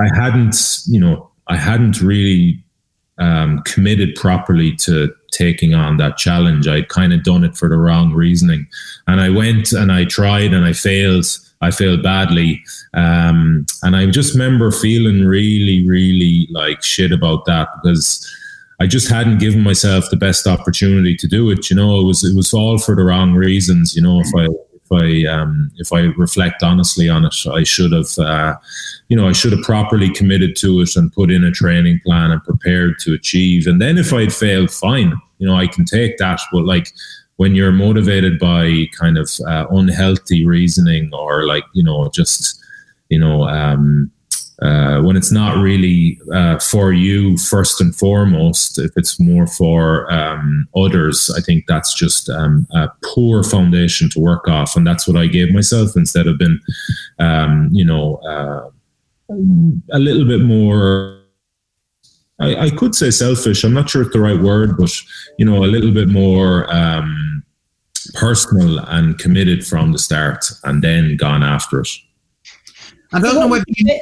[0.00, 0.56] I hadn't,
[0.86, 2.62] you know, I hadn't really
[3.18, 6.66] um, committed properly to taking on that challenge.
[6.66, 8.66] I'd kind of done it for the wrong reasoning,
[9.06, 11.26] and I went and I tried and I failed.
[11.62, 17.68] I failed badly, um, and I just remember feeling really, really like shit about that
[17.82, 18.30] because
[18.78, 21.70] I just hadn't given myself the best opportunity to do it.
[21.70, 23.96] You know, it was it was all for the wrong reasons.
[23.96, 24.48] You know, if I
[24.88, 28.56] if I um, if I reflect honestly on it, I should have, uh,
[29.08, 32.30] you know, I should have properly committed to it and put in a training plan
[32.30, 33.66] and prepared to achieve.
[33.66, 36.40] And then if I'd failed, fine, you know, I can take that.
[36.52, 36.92] But like
[37.36, 42.62] when you're motivated by kind of uh, unhealthy reasoning or like you know just
[43.08, 44.10] you know um,
[44.62, 50.10] uh, when it's not really uh, for you first and foremost, if it's more for
[50.10, 55.06] um, others, I think that's just um, a poor foundation to work off, and that's
[55.06, 56.58] what I gave myself instead of being,
[57.18, 58.70] um, you know, uh,
[59.92, 61.20] a little bit more.
[62.38, 63.64] I, I, could say selfish.
[63.64, 64.90] I'm not sure it's the right word, but
[65.38, 67.42] you know, a little bit more um,
[68.14, 71.88] personal and committed from the start, and then gone after it.
[73.12, 74.00] I don't know whether you know,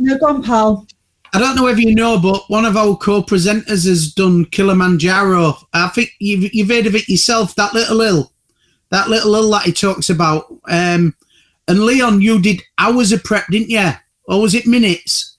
[0.00, 0.86] no, go on, Paul.
[1.32, 5.56] I don't know whether you know, but one of our co-presenters has done Kilimanjaro.
[5.72, 7.54] I think you've, you've heard of it yourself.
[7.54, 8.32] That little hill,
[8.90, 10.46] that little hill that he talks about.
[10.68, 11.14] Um,
[11.68, 13.90] and Leon, you did hours of prep, didn't you?
[14.24, 15.36] Or was it minutes?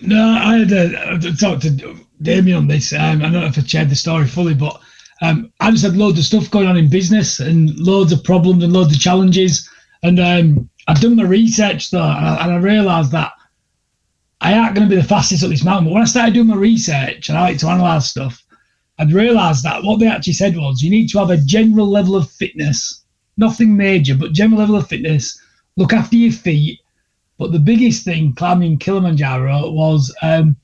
[0.00, 2.94] No, I had to talk to Damian on this.
[2.94, 4.80] Um, I don't know if I shared the story fully, but
[5.20, 8.64] um, I just had loads of stuff going on in business and loads of problems
[8.64, 9.68] and loads of challenges.
[10.02, 13.30] And um, I've done my research though, and I, I realised that
[14.40, 15.84] I aren't going to be the fastest up this mountain.
[15.84, 18.42] But when I started doing my research and I like to analyse stuff,
[18.98, 22.16] I'd realised that what they actually said was you need to have a general level
[22.16, 23.04] of fitness,
[23.36, 25.40] nothing major, but general level of fitness.
[25.76, 26.80] Look after your feet.
[27.38, 30.56] But the biggest thing climbing Kilimanjaro was um,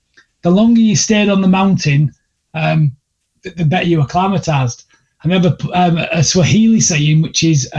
[0.42, 2.12] the longer you stayed on the mountain,
[2.52, 2.96] um,
[3.42, 4.84] the, the, better you acclimatized.
[5.22, 7.70] I remember um, a Swahili saying, which is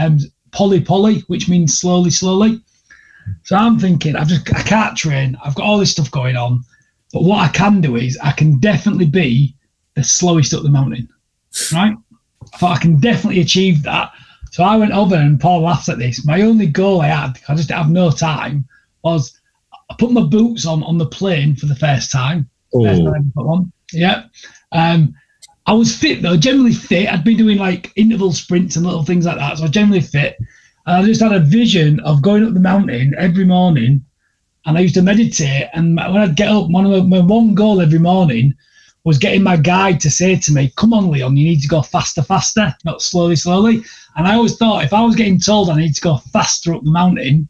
[0.52, 2.60] Pole Pole, which means slowly, slowly.
[3.44, 5.36] So I'm thinking, I've just I can't train.
[5.44, 6.62] I've got all this stuff going on,
[7.12, 9.54] but what I can do is I can definitely be
[9.94, 11.08] the slowest up the mountain,
[11.72, 11.94] right?
[12.54, 14.12] I thought I can definitely achieve that.
[14.50, 16.24] So I went over and Paul laughs at this.
[16.24, 18.66] My only goal I had, I just have no time,
[19.04, 19.38] was
[19.90, 22.48] I put my boots on on the plane for the first time.
[22.74, 22.84] Oh.
[22.84, 23.72] First time I put one.
[23.92, 24.24] Yeah.
[24.72, 25.14] Um,
[25.68, 27.12] I was fit though, generally fit.
[27.12, 29.58] I'd been doing like interval sprints and little things like that.
[29.58, 30.38] So I was generally fit.
[30.86, 34.02] And I just had a vision of going up the mountain every morning.
[34.64, 35.68] And I used to meditate.
[35.74, 38.54] And when I'd get up, one of my, one goal every morning
[39.04, 41.82] was getting my guide to say to me, "Come on, Leon, you need to go
[41.82, 43.82] faster, faster, not slowly, slowly."
[44.16, 46.82] And I always thought if I was getting told I need to go faster up
[46.82, 47.46] the mountain,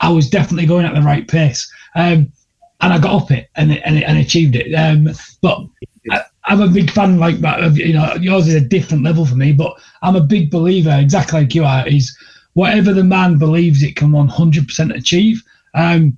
[0.00, 1.66] I was definitely going at the right pace.
[1.94, 2.30] Um,
[2.82, 4.74] and I got up it and and, and achieved it.
[4.74, 5.08] Um,
[5.40, 5.64] but
[6.46, 7.62] I, am a big fan like that.
[7.62, 10.96] Of, you know, yours is a different level for me, but I'm a big believer,
[10.98, 11.86] exactly like you are.
[11.86, 12.16] Is
[12.54, 15.42] whatever the man believes it can 100% achieve.
[15.74, 16.16] Um,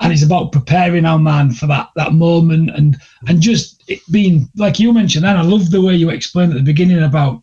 [0.00, 4.78] and it's about preparing our man for that that moment and and just being like
[4.78, 7.42] you mentioned and I love the way you explained at the beginning about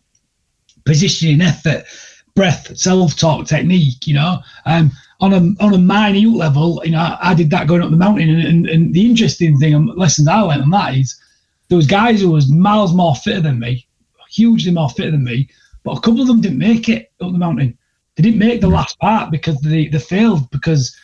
[0.85, 1.85] positioning effort
[2.33, 7.31] breath self-talk technique you know um on a on a minute level you know I,
[7.31, 10.39] I did that going up the mountain and, and, and the interesting thing lessons I
[10.39, 11.19] learned on that is
[11.67, 13.86] there was guys who was miles more fitter than me
[14.30, 15.47] hugely more fitter than me
[15.84, 17.78] but a couple of them didn't make it up the mountain
[18.15, 20.95] they didn't make the last part because they, they failed because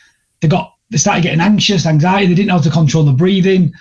[0.42, 2.28] they got they started getting anxious, anxiety.
[2.28, 3.74] They didn't know how to control the breathing.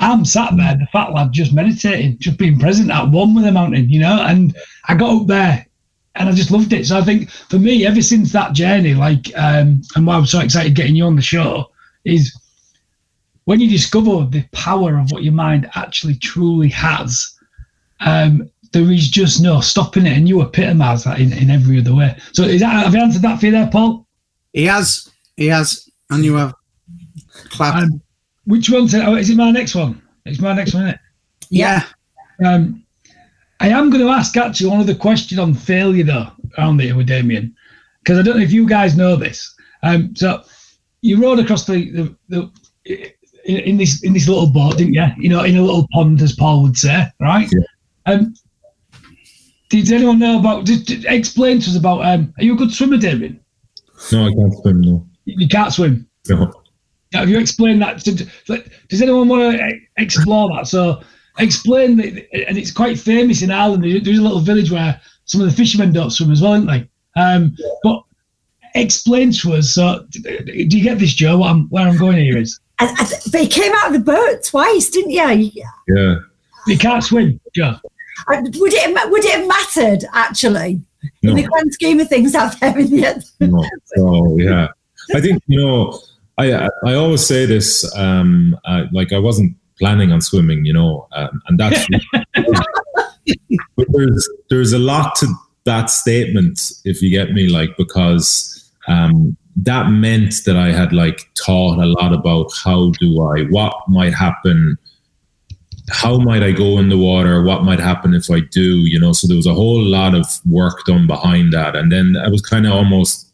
[0.00, 3.52] I'm sat there, the fat lad, just meditating, just being present at one with the
[3.52, 4.22] mountain, you know.
[4.22, 5.66] And I got up there,
[6.14, 6.86] and I just loved it.
[6.86, 10.40] So I think for me, ever since that journey, like, um, and why I'm so
[10.40, 11.70] excited getting you on the show
[12.04, 12.37] is
[13.48, 17.34] when you discover the power of what your mind actually truly has.
[18.00, 21.94] Um, there is just no stopping it, and you epitomise that in, in every other
[21.94, 22.14] way.
[22.32, 24.06] So, is that have you answered that for you there, Paul?
[24.52, 26.52] He has, he has, and you have.
[27.48, 27.76] Clap.
[27.76, 28.02] Um,
[28.44, 28.86] which one?
[28.96, 30.02] Oh, is it my next one?
[30.26, 31.00] It's my next one, isn't it?
[31.48, 31.84] Yeah.
[32.44, 32.84] Um,
[33.60, 37.06] I am going to ask actually one other question on failure though around here with
[37.06, 37.56] Damian,
[38.00, 39.54] because I don't know if you guys know this.
[39.82, 40.42] Um, so
[41.00, 42.50] you rode across the, the,
[42.84, 43.12] the
[43.48, 45.06] in, in, this in this little boat, didn't you?
[45.16, 47.48] You know, in a little pond, as Paul would say, right?
[47.50, 47.64] Yeah.
[48.06, 48.34] Um,
[49.70, 50.66] did anyone know about?
[50.66, 52.04] Just, explain to us about.
[52.04, 53.40] Um, are you a good swimmer, Damian?
[54.12, 54.80] No, I can't swim.
[54.82, 56.08] No, you can't swim.
[56.28, 56.52] No.
[57.14, 58.00] Have you explained that?
[58.00, 60.68] To, does anyone want to explore that?
[60.68, 61.02] So
[61.38, 62.06] explain that,
[62.48, 63.82] and it's quite famous in Ireland.
[63.82, 66.88] There's a little village where some of the fishermen don't swim as well, aren't they?
[67.16, 68.02] Um, but
[68.74, 69.70] explain to us.
[69.70, 71.38] So, do you get this, Joe?
[71.38, 72.60] What I'm, where I'm going here is.
[72.80, 75.62] I, I, but you came out of the boat twice, didn't you?
[75.88, 76.16] Yeah.
[76.66, 77.78] You can't swim, Yeah.
[78.28, 80.82] Would it would it have mattered actually
[81.22, 81.30] no.
[81.30, 83.64] in the grand scheme of things out there in the No.
[83.98, 84.68] Oh yeah.
[85.14, 85.98] I think you know
[86.38, 91.08] I I always say this, um, uh, like I wasn't planning on swimming, you know,
[91.12, 91.86] um, and that's.
[93.76, 95.26] but there's there's a lot to
[95.64, 101.28] that statement, if you get me, like because um, that meant that I had like
[101.34, 104.78] taught a lot about how do I, what might happen,
[105.90, 109.12] how might I go in the water, what might happen if I do, you know.
[109.12, 112.42] So there was a whole lot of work done behind that, and then I was
[112.42, 113.28] kind of almost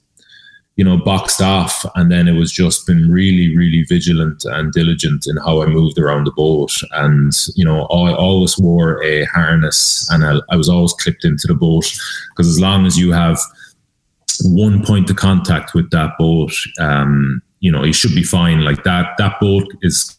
[0.76, 1.84] you know, boxed off.
[1.94, 5.98] And then it was just been really, really vigilant and diligent in how I moved
[5.98, 6.72] around the boat.
[6.92, 11.46] And, you know, I always wore a harness and I, I was always clipped into
[11.46, 11.86] the boat
[12.30, 13.38] because as long as you have
[14.44, 18.64] one point of contact with that boat, um, you know, you should be fine.
[18.64, 20.18] Like that, that boat is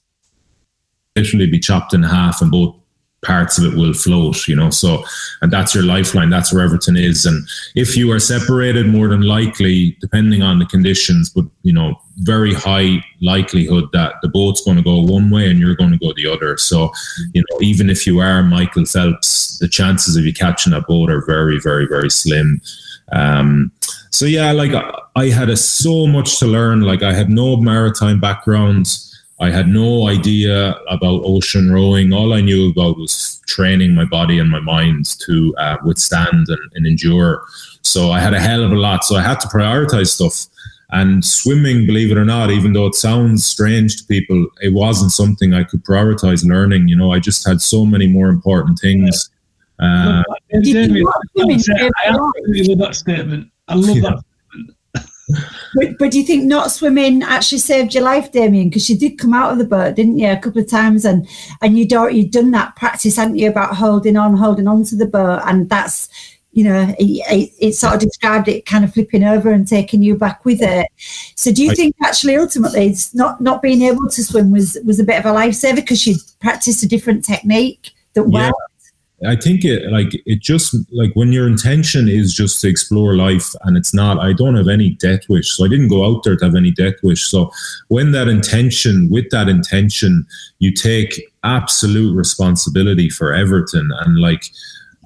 [1.15, 2.75] literally be chopped in half and both
[3.25, 4.69] parts of it will float, you know.
[4.69, 5.03] So,
[5.41, 6.29] and that's your lifeline.
[6.29, 7.25] That's where everything is.
[7.25, 11.99] And if you are separated, more than likely, depending on the conditions, but you know,
[12.19, 15.97] very high likelihood that the boat's going to go one way and you're going to
[15.97, 16.57] go the other.
[16.57, 16.91] So,
[17.33, 21.09] you know, even if you are Michael Phelps, the chances of you catching a boat
[21.09, 22.61] are very, very, very slim.
[23.11, 23.71] Um,
[24.11, 24.71] so yeah, like
[25.15, 26.81] I had a, so much to learn.
[26.81, 28.87] Like I had no maritime background.
[29.41, 32.13] I had no idea about ocean rowing.
[32.13, 36.71] All I knew about was training my body and my mind to uh, withstand and,
[36.73, 37.43] and, endure.
[37.81, 39.03] So I had a hell of a lot.
[39.03, 40.47] So I had to prioritize stuff.
[40.91, 45.11] And swimming, believe it or not, even though it sounds strange to people, it wasn't
[45.11, 46.87] something I could prioritize learning.
[46.87, 49.29] You know, I just had so many more important things.
[49.79, 50.23] Uh,
[52.05, 53.51] I absolutely love that statement.
[53.67, 54.09] I love yeah.
[54.09, 54.23] that
[55.75, 58.69] but, but do you think not swimming actually saved your life, Damian?
[58.69, 61.27] Because you did come out of the boat, didn't you, a couple of times, and
[61.61, 64.95] and you don't you've done that practice, hadn't you, about holding on, holding on to
[64.95, 66.09] the boat, and that's
[66.51, 70.15] you know it, it, sort of described it kind of flipping over and taking you
[70.15, 70.87] back with it.
[71.35, 74.77] So do you I, think actually ultimately it's not not being able to swim was
[74.85, 78.47] was a bit of a lifesaver because you practiced a different technique that yeah.
[78.47, 78.74] worked?
[79.25, 83.53] I think it like it just like when your intention is just to explore life
[83.63, 85.51] and it's not, I don't have any death wish.
[85.51, 87.25] So I didn't go out there to have any death wish.
[87.25, 87.51] So
[87.87, 90.25] when that intention, with that intention,
[90.59, 93.89] you take absolute responsibility for everything.
[94.01, 94.45] And like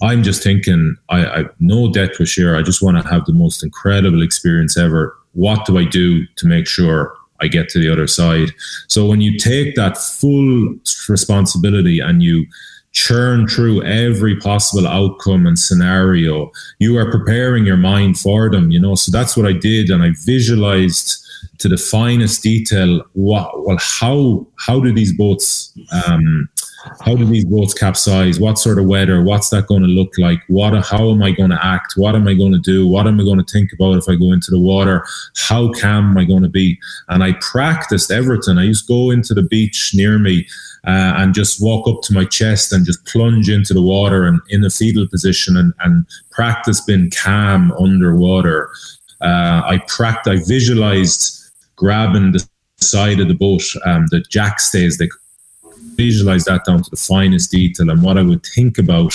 [0.01, 2.55] I'm just thinking, I, I no death wish here.
[2.55, 5.15] I just want to have the most incredible experience ever.
[5.33, 8.49] What do I do to make sure I get to the other side?
[8.87, 10.75] So when you take that full
[11.07, 12.45] responsibility and you
[12.91, 16.51] churn through every possible outcome and scenario.
[16.79, 18.95] You are preparing your mind for them, you know.
[18.95, 21.25] So that's what I did, and I visualized
[21.59, 23.03] to the finest detail.
[23.13, 25.77] What, well, how how do these boats
[26.07, 26.49] um,
[26.99, 28.39] how do these boats capsize?
[28.39, 29.21] What sort of weather?
[29.21, 30.41] What's that going to look like?
[30.47, 30.73] What?
[30.85, 31.93] How am I going to act?
[31.95, 32.87] What am I going to do?
[32.87, 35.05] What am I going to think about if I go into the water?
[35.37, 36.79] How calm am I going to be?
[37.09, 38.57] And I practiced everything.
[38.57, 40.47] I used to go into the beach near me
[40.87, 44.39] uh, and just walk up to my chest and just plunge into the water and
[44.49, 48.71] in a fetal position and, and practice being calm underwater.
[49.21, 50.27] Uh, I practiced.
[50.27, 55.09] I visualized grabbing the side of the boat, um, the jack stays they
[55.99, 59.13] visualize that down to the finest detail and what I would think about.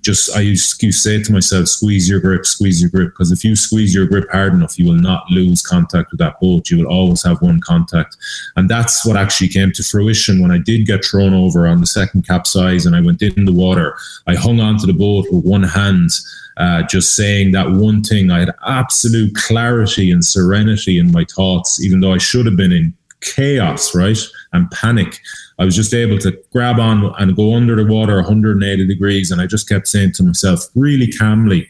[0.00, 3.44] Just I used to say to myself, squeeze your grip, squeeze your grip, because if
[3.44, 6.70] you squeeze your grip hard enough, you will not lose contact with that boat.
[6.70, 8.16] You will always have one contact,
[8.56, 11.86] and that's what actually came to fruition when I did get thrown over on the
[11.86, 13.96] second capsize and I went in the water.
[14.26, 16.10] I hung onto the boat with one hand.
[16.56, 21.84] Uh, just saying that one thing, I had absolute clarity and serenity in my thoughts,
[21.84, 24.18] even though I should have been in chaos, right?
[24.52, 25.20] And panic.
[25.58, 29.30] I was just able to grab on and go under the water 180 degrees.
[29.30, 31.68] And I just kept saying to myself, really calmly,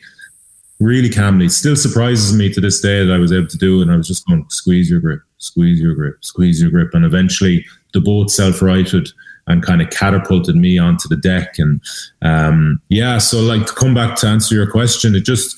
[0.80, 1.48] really calmly.
[1.48, 3.82] Still surprises me to this day that I was able to do it.
[3.82, 6.94] And I was just going, squeeze your grip, squeeze your grip, squeeze your grip.
[6.94, 9.08] And eventually the boat self righted
[9.46, 11.58] and kind of catapulted me onto the deck.
[11.58, 11.80] And
[12.22, 15.56] um, yeah, so like to come back to answer your question, it just,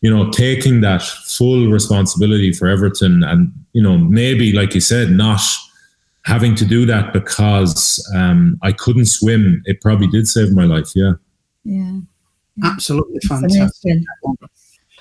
[0.00, 5.10] you know, taking that full responsibility for everything and, you know, maybe, like you said,
[5.10, 5.40] not
[6.28, 10.92] having to do that because um, I couldn't swim, it probably did save my life.
[10.94, 11.12] Yeah.
[11.64, 12.00] Yeah.
[12.64, 14.02] Absolutely fantastic.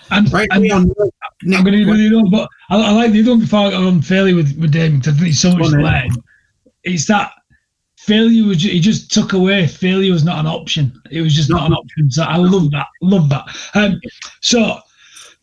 [0.10, 3.32] And, right, and I'm going to do the other, but I, I, like the other
[3.32, 5.72] one before I go on failure with, with Damian because I think it's so much
[5.72, 6.10] learn.
[6.86, 7.34] It's that
[7.98, 10.94] failure was he just took away failure was not an option.
[11.12, 12.10] It was just not, not an option.
[12.10, 12.88] So I love that.
[13.02, 13.46] Love that.
[13.74, 14.00] Um,
[14.40, 14.80] so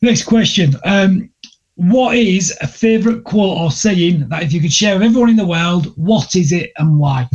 [0.01, 0.75] next question.
[0.85, 1.29] Um,
[1.77, 5.37] what is a favorite quote or saying that if you could share with everyone in
[5.37, 7.29] the world, what is it and why?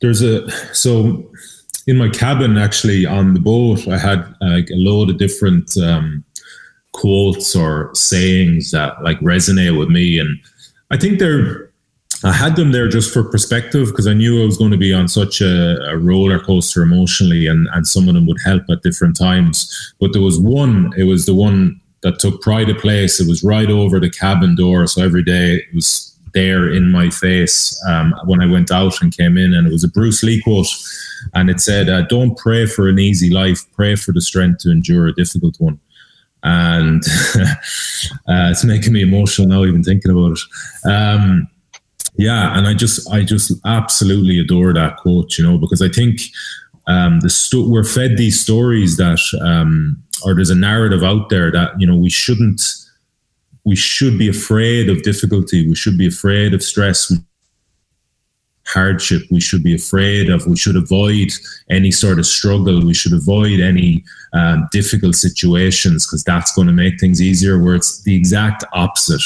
[0.00, 1.30] There's a so
[1.86, 6.24] in my cabin actually on the boat, I had like a load of different um,
[6.92, 10.38] quotes or sayings that like resonate with me, and
[10.90, 11.70] I think they're.
[12.22, 14.94] I had them there just for perspective because I knew I was going to be
[14.94, 18.82] on such a, a roller coaster emotionally, and and some of them would help at
[18.82, 19.94] different times.
[20.00, 20.92] But there was one.
[20.96, 23.18] It was the one that took pride of place.
[23.18, 24.86] It was right over the cabin door.
[24.86, 29.16] So every day it was there in my face um, when I went out and
[29.16, 29.54] came in.
[29.54, 30.66] And it was a Bruce Lee quote.
[31.32, 34.70] And it said, uh, Don't pray for an easy life, pray for the strength to
[34.70, 35.80] endure a difficult one.
[36.42, 37.02] And
[37.36, 40.88] uh, it's making me emotional now, even thinking about it.
[40.88, 41.48] Um,
[42.16, 46.20] yeah, and I just, I just absolutely adore that quote, you know, because I think
[46.86, 51.50] um, the sto- we're fed these stories that um, or there's a narrative out there
[51.50, 52.60] that you know we shouldn't
[53.64, 57.12] we should be afraid of difficulty we should be afraid of stress
[58.66, 61.30] hardship we should be afraid of we should avoid
[61.70, 64.02] any sort of struggle we should avoid any
[64.34, 69.22] um, difficult situations because that's going to make things easier where it's the exact opposite.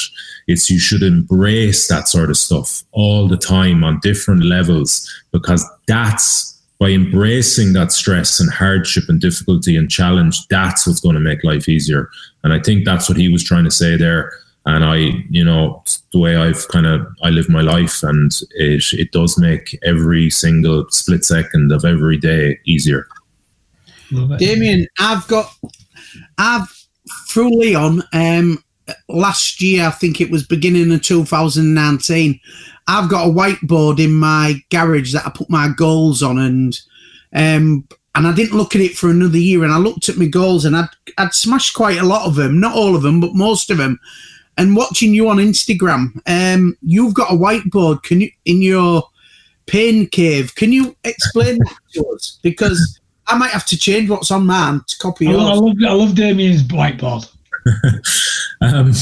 [0.46, 5.64] It's you should embrace that sort of stuff all the time on different levels because
[5.86, 11.20] that's by embracing that stress and hardship and difficulty and challenge, that's what's going to
[11.20, 12.08] make life easier.
[12.44, 14.32] And I think that's what he was trying to say there.
[14.64, 18.84] And I, you know, the way I've kind of I live my life, and it
[18.92, 23.08] it does make every single split second of every day easier.
[24.38, 25.50] Damian, I've got,
[26.36, 26.68] I've
[27.28, 28.62] through Leon, um,
[29.08, 32.40] last year I think it was beginning of 2019.
[32.88, 36.78] I've got a whiteboard in my garage that I put my goals on, and
[37.34, 39.62] um, and I didn't look at it for another year.
[39.62, 42.58] And I looked at my goals, and I'd I'd smashed quite a lot of them,
[42.58, 44.00] not all of them, but most of them.
[44.56, 48.02] And watching you on Instagram, um, you've got a whiteboard.
[48.02, 49.04] Can you in your
[49.66, 50.54] pain cave?
[50.54, 52.40] Can you explain that to us?
[52.42, 55.42] Because I might have to change what's on mine to copy I, yours.
[55.42, 57.30] I love I love Damian's whiteboard.
[58.62, 58.92] um,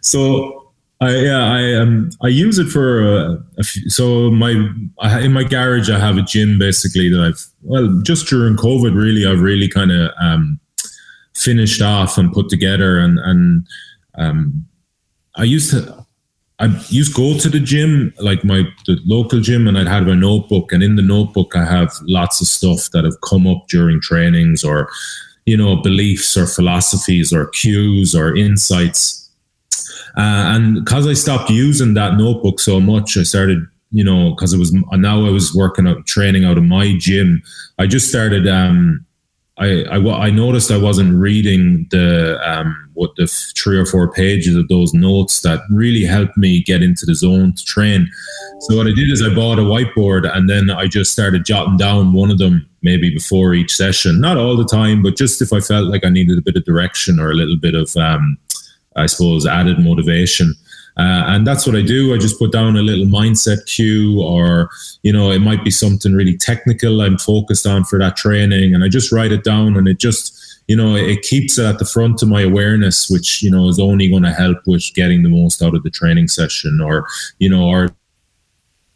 [0.00, 0.63] so
[1.04, 4.68] I, yeah, I um I use it for uh, a few, so my
[5.00, 8.96] I, in my garage I have a gym basically that I've well just during COVID
[8.96, 10.58] really I've really kind of um
[11.34, 13.66] finished off and put together and and
[14.16, 14.66] um
[15.36, 16.06] I used to
[16.58, 20.08] I used to go to the gym like my the local gym and I'd have
[20.08, 23.66] a notebook and in the notebook I have lots of stuff that have come up
[23.68, 24.88] during trainings or
[25.44, 29.23] you know beliefs or philosophies or cues or insights
[30.16, 34.52] uh, and because I stopped using that notebook so much, I started you know, because
[34.52, 37.40] it was now I was working out training out of my gym.
[37.78, 38.48] I just started.
[38.48, 39.06] Um,
[39.56, 44.56] I, I, I noticed I wasn't reading the um, what the three or four pages
[44.56, 48.10] of those notes that really helped me get into the zone to train.
[48.62, 51.76] So what I did is I bought a whiteboard and then I just started jotting
[51.76, 55.52] down one of them maybe before each session, not all the time, but just if
[55.52, 58.36] I felt like I needed a bit of direction or a little bit of um,
[58.96, 60.54] I suppose added motivation.
[60.96, 62.14] Uh, and that's what I do.
[62.14, 64.70] I just put down a little mindset cue, or
[65.02, 68.84] you know, it might be something really technical I'm focused on for that training, and
[68.84, 71.84] I just write it down, and it just you know it keeps it at the
[71.84, 75.28] front of my awareness, which you know is only going to help with getting the
[75.28, 77.08] most out of the training session, or
[77.40, 77.88] you know, or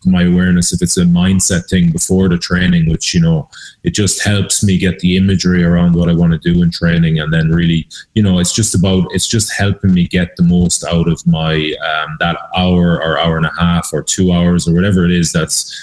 [0.04, 3.48] my awareness if it's a mindset thing before the training which you know
[3.82, 7.18] it just helps me get the imagery around what i want to do in training
[7.18, 10.84] and then really you know it's just about it's just helping me get the most
[10.84, 14.74] out of my um, that hour or hour and a half or two hours or
[14.74, 15.74] whatever it is that's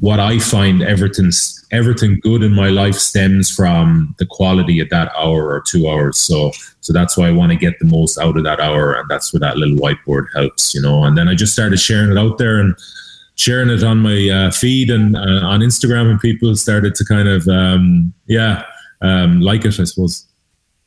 [0.00, 5.10] what i find everything's everything good in my life stems from the quality of that
[5.16, 6.18] hour or two hours.
[6.18, 9.08] So so that's why i want to get the most out of that hour and
[9.08, 12.18] that's where that little whiteboard helps you know and then i just started sharing it
[12.18, 12.74] out there and
[13.36, 17.28] sharing it on my uh, feed and uh, on Instagram, and people started to kind
[17.28, 18.64] of, um, yeah,
[19.00, 20.26] um, like it, I suppose.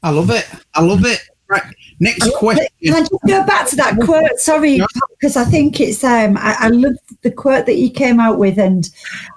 [0.03, 0.47] I love it.
[0.73, 1.21] I love it.
[1.47, 1.63] Right.
[1.99, 2.67] Next question.
[2.83, 4.37] Can I just go back to that quote?
[4.37, 4.81] Sorry,
[5.11, 8.57] because I think it's um I, I love the quote that you came out with,
[8.57, 8.89] and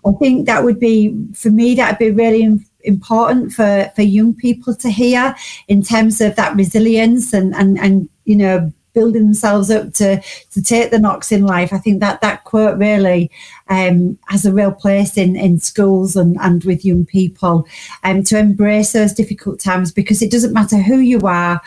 [0.07, 4.75] I think that would be for me that'd be really important for for young people
[4.75, 5.37] to hear
[5.69, 10.21] in terms of that resilience and and and you know building themselves up to
[10.51, 11.73] to take the knocks in life.
[11.73, 13.31] I think that that quote really
[13.69, 17.67] um, has a real place in in schools and and with young people,
[18.03, 21.61] um, to embrace those difficult times because it doesn't matter who you are.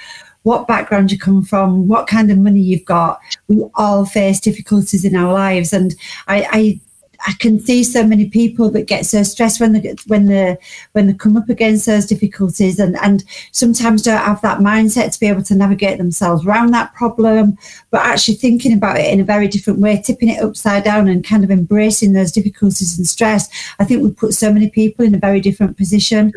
[0.43, 5.05] What background you come from, what kind of money you've got, we all face difficulties
[5.05, 5.71] in our lives.
[5.71, 5.93] And
[6.27, 6.79] I, I
[7.27, 10.57] I can see so many people that get so stressed when they when they
[10.93, 15.19] when they come up against those difficulties and and sometimes don't have that mindset to
[15.19, 17.57] be able to navigate themselves around that problem,
[17.91, 21.25] but actually thinking about it in a very different way, tipping it upside down and
[21.25, 23.49] kind of embracing those difficulties and stress.
[23.79, 26.33] I think we put so many people in a very different position.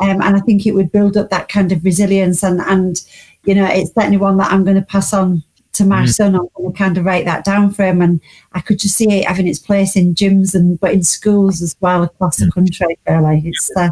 [0.00, 3.00] Um, and I think it would build up that kind of resilience and and
[3.44, 5.42] you know it's certainly one that I'm going to pass on
[5.74, 6.08] to my mm.
[6.08, 8.20] son, I'm going to kind of write that down for him, and
[8.52, 11.76] I could just see it having its place in gyms and but in schools as
[11.80, 12.98] well across the country.
[13.08, 13.70] Like it's.
[13.76, 13.90] Uh,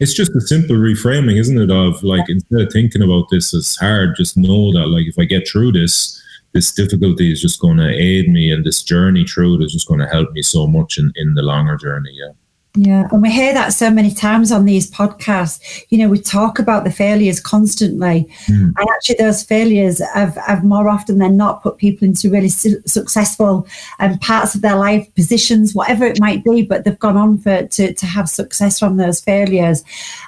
[0.00, 1.70] it's just a simple reframing, isn't it?
[1.72, 5.24] Of like instead of thinking about this as hard, just know that like if I
[5.24, 9.56] get through this, this difficulty is just going to aid me, and this journey through
[9.56, 12.12] it is just going to help me so much in in the longer journey.
[12.12, 12.32] Yeah.
[12.80, 15.84] Yeah, and we hear that so many times on these podcasts.
[15.88, 18.72] You know, we talk about the failures constantly, mm.
[18.76, 22.80] and actually, those failures have, have more often than not put people into really su-
[22.86, 23.66] successful
[23.98, 26.62] um, parts of their life, positions, whatever it might be.
[26.62, 29.82] But they've gone on for to, to have success from those failures.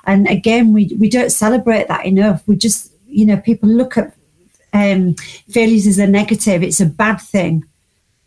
[0.06, 2.42] And again, we we don't celebrate that enough.
[2.48, 4.12] We just, you know, people look at
[4.72, 5.14] um,
[5.48, 6.64] failures as a negative.
[6.64, 7.64] It's a bad thing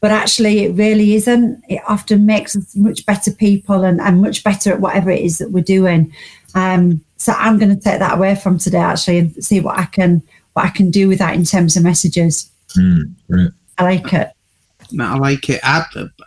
[0.03, 1.63] but actually it really isn't.
[1.69, 5.37] It often makes us much better people and, and much better at whatever it is
[5.37, 6.13] that we're doing.
[6.55, 9.85] Um, so I'm going to take that away from today actually and see what I
[9.85, 12.51] can what I can do with that in terms of messages.
[12.77, 13.51] Mm, right.
[13.77, 14.31] I like it.
[14.99, 15.61] I like it.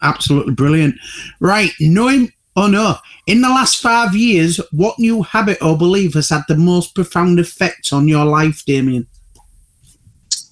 [0.02, 0.94] Absolutely brilliant.
[1.38, 2.96] Right, knowing or no,
[3.26, 7.38] in the last five years, what new habit or belief has had the most profound
[7.38, 9.06] effect on your life, Damian?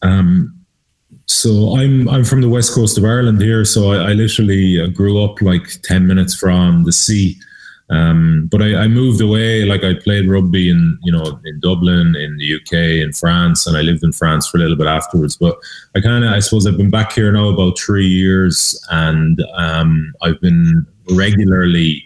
[0.03, 0.64] Um,
[1.27, 3.64] so I'm I'm from the west coast of Ireland here.
[3.64, 7.39] So I, I literally uh, grew up like ten minutes from the sea.
[7.91, 9.66] Um, but I, I, moved away.
[9.66, 13.77] Like I played rugby in you know in Dublin, in the UK, in France, and
[13.77, 15.37] I lived in France for a little bit afterwards.
[15.37, 15.59] But
[15.95, 20.14] I kind of I suppose I've been back here now about three years, and um,
[20.22, 22.03] I've been regularly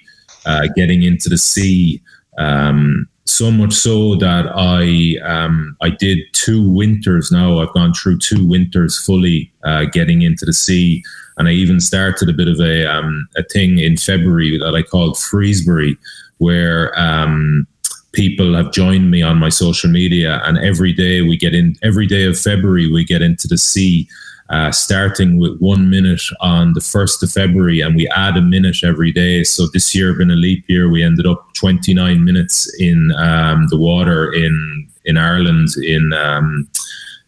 [0.47, 2.03] uh, getting into the sea.
[2.39, 7.59] Um, so much so that I um, I did two winters now.
[7.61, 11.03] I've gone through two winters fully uh, getting into the sea,
[11.37, 14.83] and I even started a bit of a um, a thing in February that I
[14.83, 15.97] called Freezebury,
[16.39, 17.67] where um,
[18.13, 21.77] people have joined me on my social media, and every day we get in.
[21.83, 24.09] Every day of February we get into the sea
[24.51, 28.79] uh, starting with one minute on the 1st of February, and we add a minute
[28.83, 29.45] every day.
[29.45, 33.77] So this year, been a leap year, we ended up 29 minutes in um, the
[33.77, 36.69] water in in Ireland in um,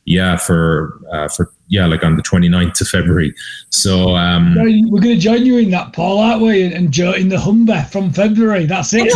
[0.05, 3.35] yeah for uh, for yeah like on the 29th of February.
[3.71, 6.63] So um, we're going to join you in that, Paul, aren't we?
[6.63, 8.67] And, and in the Humber from February.
[8.67, 9.13] That's it.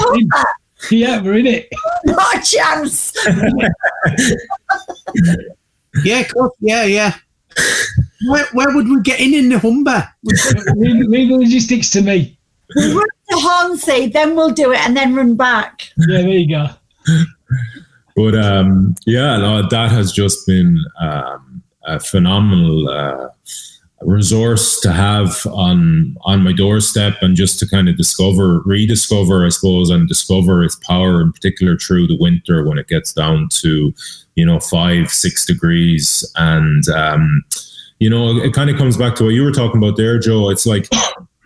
[0.90, 1.68] Yeah, we're in it.
[2.04, 3.16] Not a chance.
[6.04, 6.52] yeah, of course.
[6.60, 7.14] Yeah, yeah.
[8.28, 10.08] Where, where would we get in in the Humber?
[10.76, 12.38] leave, leave the logistics to me.
[12.74, 15.92] We'll run to Hornsea, then we'll do it, and then run back.
[15.96, 16.68] Yeah, there you go.
[18.16, 23.28] but um, yeah, no, that has just been um, a phenomenal uh,
[24.04, 29.48] resource to have on on my doorstep, and just to kind of discover, rediscover, I
[29.48, 33.92] suppose, and discover its power, in particular through the winter when it gets down to
[34.34, 37.44] you know five, six degrees, and um,
[37.98, 40.50] you know it kind of comes back to what you were talking about there, Joe.
[40.50, 40.88] It's like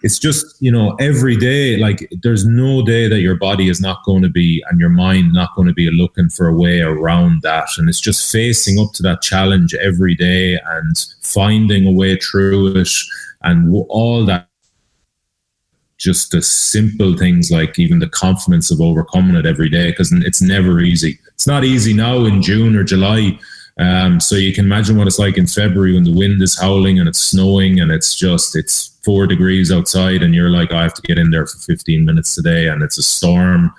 [0.03, 4.05] it's just you know every day like there's no day that your body is not
[4.05, 7.43] going to be and your mind not going to be looking for a way around
[7.43, 7.69] that.
[7.77, 12.77] And it's just facing up to that challenge every day and finding a way through
[12.77, 12.91] it
[13.43, 14.49] and all that
[15.97, 20.41] just the simple things like even the confidence of overcoming it every day because it's
[20.41, 21.19] never easy.
[21.35, 23.39] It's not easy now in june or july
[23.79, 26.99] um, so you can imagine what it's like in February when the wind is howling
[26.99, 30.95] and it's snowing and it's just it's four degrees outside and you're like, I have
[30.95, 33.73] to get in there for 15 minutes today and it's a storm.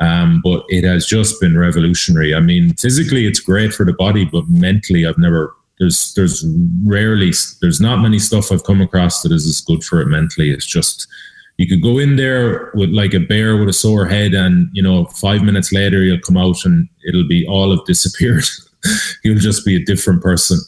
[0.00, 2.34] Um, but it has just been revolutionary.
[2.34, 6.44] I mean, physically it's great for the body, but mentally I've never there's there's
[6.84, 10.50] rarely there's not many stuff I've come across that is as good for it mentally.
[10.50, 11.08] It's just
[11.56, 14.82] you could go in there with like a bear with a sore head and you
[14.82, 18.44] know five minutes later you'll come out and it'll be all have disappeared
[19.22, 20.58] he'll just be a different person.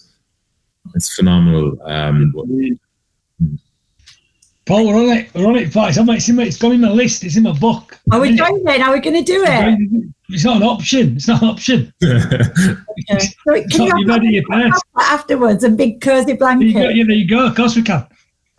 [0.94, 1.78] It's phenomenal.
[1.84, 2.32] Um,
[4.66, 5.34] Paul, we're on it.
[5.34, 5.74] We're on it.
[5.74, 7.24] It's, on my, it's, in it's gone in my list.
[7.24, 7.98] It's in my book.
[8.12, 8.82] Are we going then?
[8.82, 10.12] Are we going to do it?
[10.28, 11.16] It's not an option.
[11.16, 11.92] It's not an option.
[12.04, 12.44] okay.
[13.44, 14.42] So can you, you ready
[14.96, 15.64] afterwards?
[15.64, 16.72] A big cozy blanket.
[16.74, 17.46] There you, go, there you go.
[17.48, 18.06] Of course we can.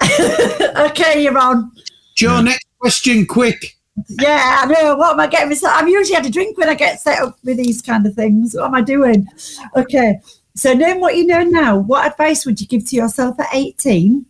[0.89, 1.72] okay, you're on.
[2.16, 3.78] Joe, next question, quick.
[4.07, 4.95] Yeah, I know.
[4.95, 5.73] What am I getting myself?
[5.75, 8.55] I'm usually had a drink when I get set up with these kind of things.
[8.55, 9.27] What am I doing?
[9.75, 10.19] Okay.
[10.55, 14.25] So, knowing what you know now, what advice would you give to yourself at 18?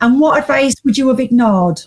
[0.00, 1.80] And what advice would you have ignored?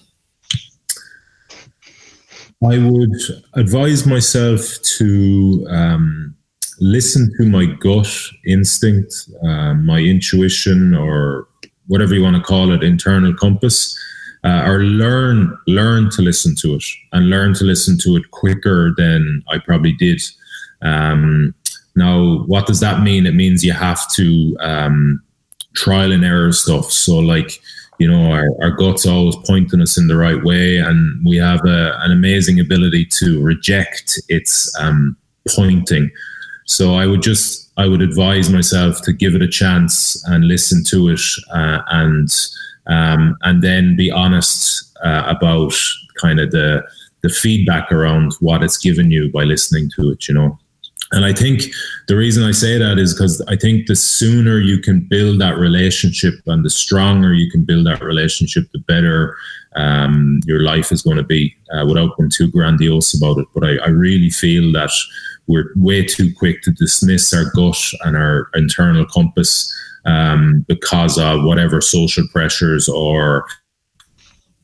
[2.63, 3.15] I would
[3.53, 4.61] advise myself
[4.97, 6.35] to um,
[6.79, 8.07] listen to my gut
[8.45, 9.13] instinct,
[9.43, 11.47] uh, my intuition, or
[11.87, 13.97] whatever you want to call it, internal compass
[14.43, 18.93] uh, or learn learn to listen to it and learn to listen to it quicker
[18.97, 20.21] than I probably did.
[20.81, 21.53] Um,
[21.95, 23.25] now, what does that mean?
[23.25, 25.21] It means you have to um,
[25.73, 26.91] trial and error stuff.
[26.91, 27.61] So, like
[27.99, 31.63] you know, our, our guts always pointing us in the right way, and we have
[31.65, 35.15] a, an amazing ability to reject its um,
[35.55, 36.09] pointing.
[36.65, 40.83] So, I would just I would advise myself to give it a chance and listen
[40.85, 41.21] to it
[41.53, 42.29] uh, and
[42.91, 45.73] um, and then be honest uh, about
[46.19, 46.83] kind of the
[47.21, 50.27] the feedback around what it's given you by listening to it.
[50.27, 50.59] You know.
[51.13, 51.63] And I think
[52.07, 55.57] the reason I say that is because I think the sooner you can build that
[55.57, 59.35] relationship and the stronger you can build that relationship, the better
[59.75, 63.47] um, your life is going to be uh, without being too grandiose about it.
[63.53, 64.91] But I, I, really feel that
[65.47, 69.73] we're way too quick to dismiss our gut and our internal compass
[70.05, 73.45] um, because of whatever social pressures or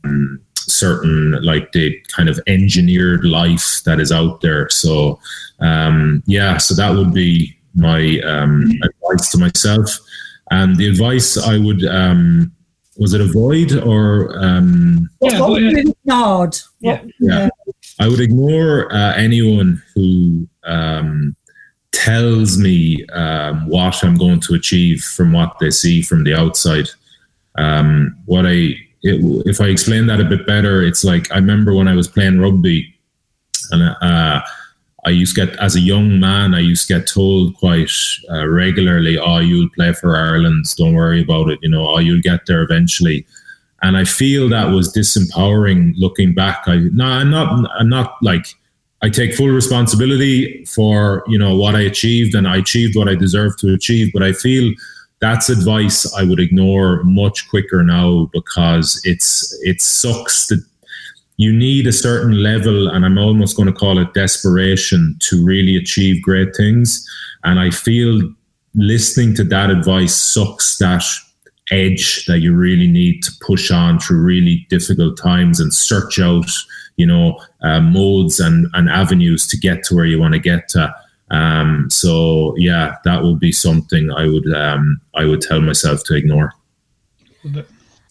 [0.03, 4.69] um, certain like the kind of engineered life that is out there.
[4.69, 5.19] So
[5.59, 9.97] um, yeah, so that would be my um, advice to myself.
[10.49, 12.51] And the advice I would um,
[12.97, 16.57] was it avoid or um, yeah, nod.
[16.79, 17.03] Yeah.
[17.19, 17.49] yeah.
[17.99, 21.35] I would ignore uh, anyone who um,
[21.91, 26.87] tells me um, what I'm going to achieve from what they see from the outside.
[27.57, 31.73] Um, what I it, if I explain that a bit better, it's like I remember
[31.73, 32.93] when I was playing rugby,
[33.71, 34.41] and uh,
[35.05, 37.91] I used to get as a young man, I used to get told quite
[38.29, 40.65] uh, regularly, "Oh, you'll play for Ireland.
[40.77, 41.59] Don't worry about it.
[41.61, 43.25] You know, oh, you'll get there eventually."
[43.83, 46.67] And I feel that was disempowering looking back.
[46.67, 47.69] I no, I'm not.
[47.79, 48.47] I'm not like
[49.01, 53.15] I take full responsibility for you know what I achieved, and I achieved what I
[53.15, 54.11] deserve to achieve.
[54.13, 54.73] But I feel
[55.19, 60.63] that's advice I would ignore much quicker now because it's it sucks that
[61.37, 65.75] you need a certain level, and I'm almost going to call it desperation to really
[65.75, 67.07] achieve great things.
[67.43, 68.21] And I feel
[68.73, 71.03] listening to that advice sucks that
[71.71, 76.49] edge that you really need to push on through really difficult times and search out
[76.95, 80.69] you know uh, modes and, and avenues to get to where you want to get
[80.69, 80.93] to.
[81.29, 86.15] Um, so yeah that would be something i would um, i would tell myself to
[86.15, 86.53] ignore.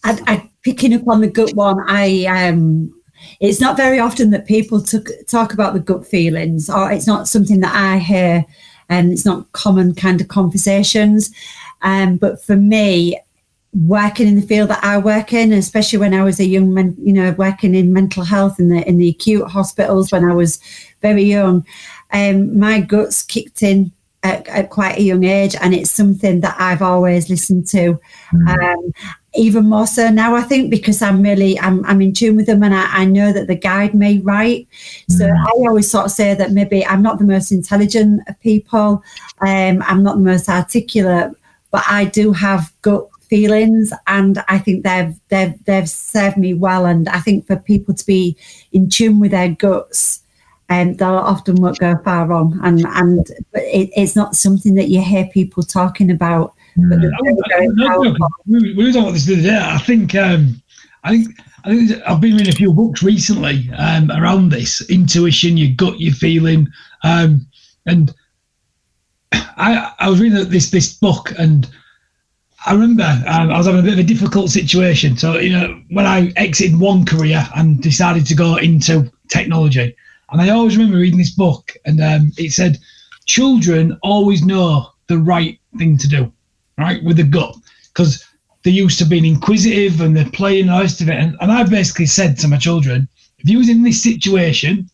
[0.03, 2.93] I, I, picking up on the gut one i um
[3.39, 7.27] it's not very often that people took, talk about the gut feelings or it's not
[7.27, 8.45] something that i hear
[8.89, 11.33] and it's not common kind of conversations.
[11.81, 13.19] Um, but for me
[13.73, 16.95] working in the field that I work in, especially when I was a young man,
[16.99, 20.59] you know, working in mental health in the in the acute hospitals when I was
[21.01, 21.65] very young,
[22.11, 23.91] um, my guts kicked in
[24.23, 27.99] at, at, quite a young age, and it's something that I've always listened to.
[28.33, 28.75] Mm.
[28.75, 28.91] Um,
[29.35, 32.63] even more so now, I think, because I'm really I'm, I'm in tune with them,
[32.63, 34.67] and I, I know that they guide me right.
[35.09, 35.45] So mm.
[35.45, 39.03] I always sort of say that maybe I'm not the most intelligent of people,
[39.41, 41.31] um, I'm not the most articulate,
[41.71, 46.85] but I do have gut feelings and I think they've they've they've served me well.
[46.85, 48.37] And I think for people to be
[48.71, 50.23] in tune with their guts
[50.69, 52.59] and um, they'll often won't go far wrong.
[52.63, 56.53] And and it, it's not something that you hear people talking about.
[56.75, 58.15] But very, very
[58.45, 60.61] we, we were talking about this the other day I think um,
[61.03, 65.57] I think I think I've been reading a few books recently um, around this intuition
[65.57, 66.67] your gut your feeling
[67.03, 67.47] um,
[67.87, 68.13] and
[69.31, 71.67] I I was reading this this book and
[72.67, 75.15] I remember um, I was having a bit of a difficult situation.
[75.15, 79.95] So, you know, when I exited one career and decided to go into technology,
[80.31, 82.77] and I always remember reading this book, and um, it said,
[83.25, 86.31] children always know the right thing to do,
[86.77, 87.55] right, with the gut,
[87.93, 88.25] because
[88.63, 91.15] they're used to being inquisitive and they're playing the rest of it.
[91.15, 93.07] And, and I basically said to my children,
[93.39, 94.89] if you was in this situation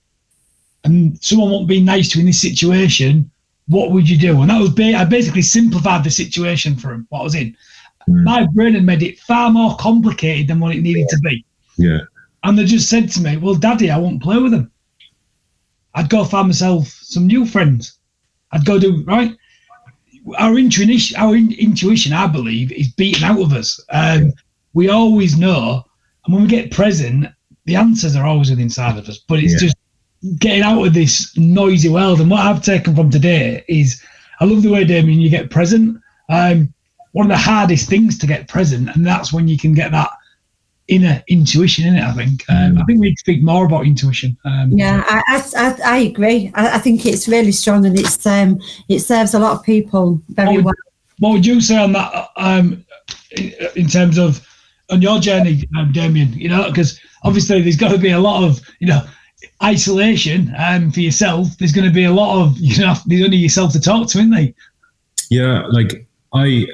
[0.83, 3.31] and someone won't be nice to you in this situation,
[3.67, 4.41] what would you do?
[4.41, 7.55] And that was ba- I basically simplified the situation for him, what I was in.
[8.09, 8.23] Mm.
[8.23, 11.45] My brain had made it far more complicated than what it needed to be.
[11.77, 11.99] Yeah.
[12.43, 14.71] And they just said to me, Well, Daddy, I won't play with them.
[15.95, 17.99] I'd go find myself some new friends.
[18.51, 19.35] I'd go do right.
[20.37, 23.83] Our intuition, our in, intuition, I believe, is beaten out of us.
[23.89, 24.33] Um,
[24.73, 25.83] we always know,
[26.25, 27.27] and when we get present,
[27.65, 29.19] the answers are always within inside of us.
[29.19, 29.67] But it's yeah.
[29.67, 29.75] just
[30.37, 32.19] getting out of this noisy world.
[32.19, 34.03] And what I've taken from today is
[34.39, 35.99] I love the way, Damian, you get present.
[36.29, 36.73] Um,
[37.11, 40.09] one of the hardest things to get present, and that's when you can get that
[40.87, 42.03] inner intuition in it.
[42.03, 42.43] I think.
[42.49, 44.35] Um, I think we need to speak more about intuition.
[44.45, 46.51] Um, yeah, I, I, I agree.
[46.55, 48.59] I, I, think it's really strong, and it's um,
[48.89, 50.73] it serves a lot of people very what would, well.
[51.19, 52.29] What would you say on that?
[52.35, 52.83] Um,
[53.75, 54.45] in terms of
[54.89, 58.43] on your journey, um, Damian, you know, because obviously there's got to be a lot
[58.43, 59.05] of you know
[59.63, 63.37] isolation um, for yourself, there's going to be a lot of you know there's only
[63.37, 64.53] yourself to talk to, isn't there?
[65.29, 66.67] Yeah, like I,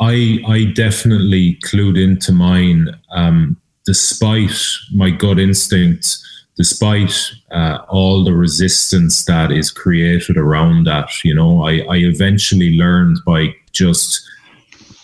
[0.00, 4.58] I, I definitely clued into mine, um, despite
[4.94, 6.16] my gut instinct,
[6.56, 7.14] despite
[7.50, 11.10] uh, all the resistance that is created around that.
[11.24, 14.22] You know, I, I eventually learned by just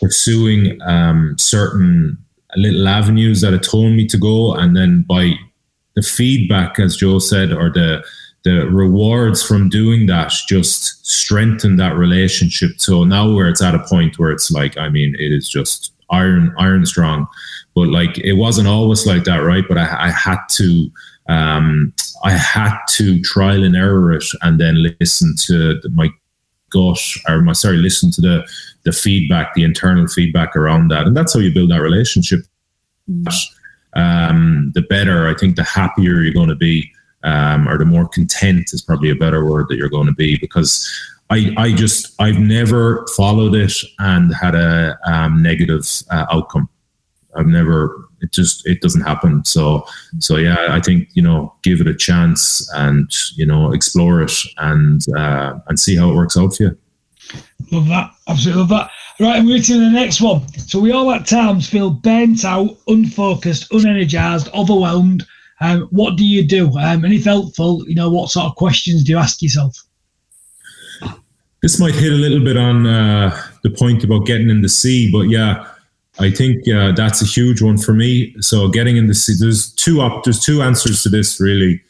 [0.01, 2.19] pursuing um, certain
[2.57, 5.35] little avenues that it told me to go, and then by
[5.97, 8.05] the feedback, as Joe said, or the
[8.45, 12.81] the rewards from doing that just strengthen that relationship.
[12.81, 15.93] So now where it's at a point where it's like, I mean, it is just
[16.11, 17.27] iron, iron strong.
[17.75, 19.65] But like it wasn't always like that, right?
[19.69, 20.89] But I, I had to
[21.29, 21.93] um,
[22.23, 26.09] I had to trial and error it and then listen to my
[26.71, 28.49] gut or my sorry, listen to the
[28.85, 31.09] the feedback, the internal feedback around that.
[31.09, 32.41] And that's how you build that relationship.
[33.11, 33.27] Mm
[33.97, 35.27] um, the better.
[35.27, 36.91] I think the happier you're going to be,
[37.25, 40.39] um, or the more content is probably a better word that you're going to be
[40.39, 40.89] because
[41.31, 46.69] I, I just I've never followed it and had a um, negative uh, outcome.
[47.35, 49.45] I've never it just it doesn't happen.
[49.45, 49.87] So
[50.19, 54.33] so yeah, I think you know give it a chance and you know explore it
[54.59, 56.79] and uh, and see how it works out for you.
[57.73, 58.11] Love that.
[58.29, 58.91] Absolutely love that.
[59.19, 60.47] Right, we're to the next one.
[60.59, 65.27] So we all at times feel burnt out, unfocused, unenergized, overwhelmed.
[65.61, 66.67] Um, what do you do?
[66.77, 69.75] Um, and if helpful, you know, what sort of questions do you ask yourself?
[71.63, 75.11] This might hit a little bit on uh, the point about getting in the sea,
[75.11, 75.67] but yeah,
[76.19, 78.35] I think uh, that's a huge one for me.
[78.41, 81.83] So getting in the sea, there's two up, there's two answers to this really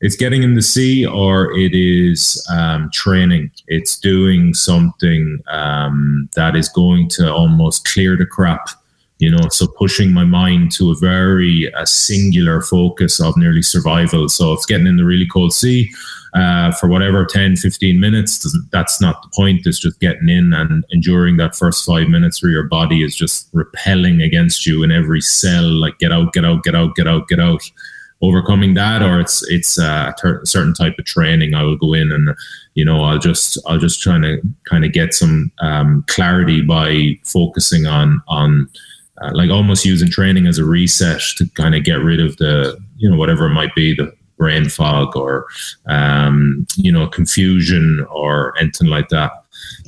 [0.00, 3.50] it's getting in the sea or it is um, training.
[3.68, 8.70] It's doing something um, that is going to almost clear the crap,
[9.18, 9.48] you know.
[9.50, 14.30] So pushing my mind to a very uh, singular focus of nearly survival.
[14.30, 15.90] So it's getting in the really cold sea
[16.32, 18.58] uh, for whatever 10, 15 minutes.
[18.70, 19.66] That's not the point.
[19.66, 23.50] It's just getting in and enduring that first five minutes where your body is just
[23.52, 27.28] repelling against you in every cell, like get out, get out, get out, get out,
[27.28, 27.70] get out
[28.22, 32.12] overcoming that or it's it's a ter- certain type of training i will go in
[32.12, 32.36] and
[32.74, 37.18] you know i'll just i'll just try to kind of get some um, clarity by
[37.24, 38.68] focusing on on
[39.22, 42.78] uh, like almost using training as a reset to kind of get rid of the
[42.96, 45.46] you know whatever it might be the brain fog or
[45.86, 49.39] um, you know confusion or anything like that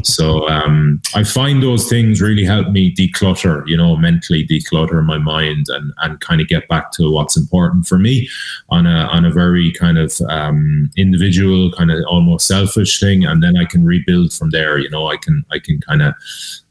[0.04, 5.18] So um, I find those things really help me declutter, you know, mentally declutter my
[5.18, 8.28] mind and, and kind of get back to what's important for me
[8.68, 13.42] on a on a very kind of um, individual, kind of almost selfish thing, and
[13.42, 14.78] then I can rebuild from there.
[14.78, 16.14] You know, I can I can kind of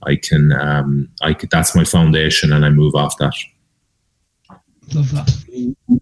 [0.03, 3.33] I can um, I could, that's my foundation, and I move off that.
[4.93, 5.31] Love that.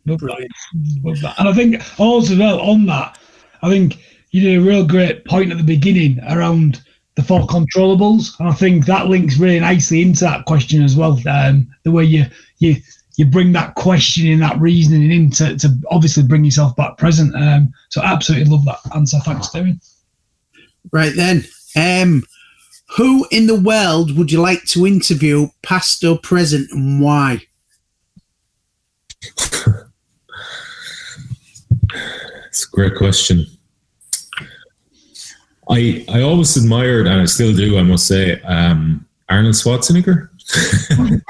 [0.06, 0.48] Love that.
[1.04, 1.40] Love that.
[1.40, 3.18] And I think also well on that,
[3.62, 4.00] I think
[4.32, 6.82] you did a real great point at the beginning around
[7.20, 11.20] the four controllables, and I think that links really nicely into that question as well.
[11.28, 12.26] Um, the way you
[12.60, 12.78] you
[13.18, 17.36] you bring that question questioning, that reasoning in to, to obviously bring yourself back present.
[17.36, 19.20] Um, so absolutely love that answer.
[19.20, 19.82] Thanks, David.
[20.94, 21.44] Right then,
[21.76, 22.24] um,
[22.96, 27.42] who in the world would you like to interview, past or present, and why?
[32.48, 33.46] It's a great question.
[35.70, 40.30] I I always admired, and I still do, I must say, um, Arnold Schwarzenegger.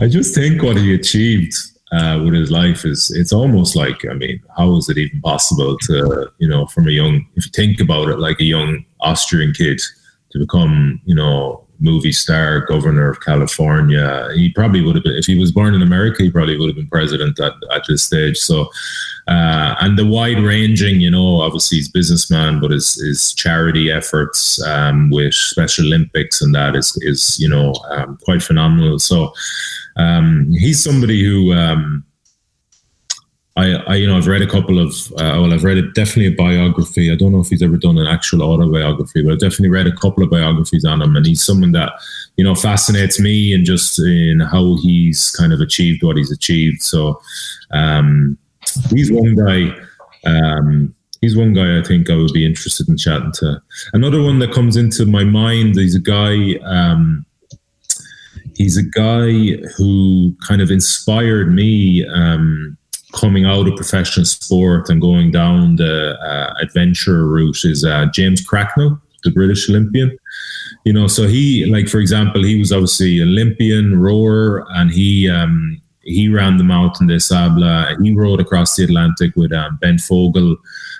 [0.00, 1.54] I just think what he achieved
[1.92, 5.78] uh, with his life is it's almost like I mean, how is it even possible
[5.78, 9.52] to you know from a young if you think about it like a young Austrian
[9.52, 9.80] kid
[10.30, 14.28] to become you know movie star, governor of California.
[14.34, 16.76] He probably would have been, if he was born in America, he probably would have
[16.76, 18.38] been president at, at this stage.
[18.38, 18.70] So,
[19.28, 24.62] uh, and the wide ranging, you know, obviously he's businessman, but his, his charity efforts
[24.64, 28.98] um, with Special Olympics and that is, is you know, um, quite phenomenal.
[28.98, 29.32] So
[29.96, 32.05] um, he's somebody who, um,
[33.56, 36.26] I, I, you know, I've read a couple of, uh, well, I've read a, definitely
[36.26, 37.10] a biography.
[37.10, 39.96] I don't know if he's ever done an actual autobiography, but I've definitely read a
[39.96, 41.16] couple of biographies on him.
[41.16, 41.92] And he's someone that,
[42.36, 46.82] you know, fascinates me and just in how he's kind of achieved what he's achieved.
[46.82, 47.18] So
[47.70, 48.36] um,
[48.90, 49.74] he's one guy.
[50.26, 53.62] Um, he's one guy I think I would be interested in chatting to.
[53.94, 56.56] Another one that comes into my mind, he's a guy.
[56.62, 57.24] Um,
[58.54, 62.06] he's a guy who kind of inspired me.
[62.06, 62.76] Um,
[63.16, 68.44] coming out of professional sport and going down the uh, adventure route is uh, James
[68.44, 70.16] Cracknell, the British Olympian.
[70.84, 75.80] You know, so he, like for example, he was obviously Olympian rower, and he um,
[76.02, 77.96] he ran the Marathon des Sables.
[78.02, 80.56] He rode across the Atlantic with um, Ben Fogle,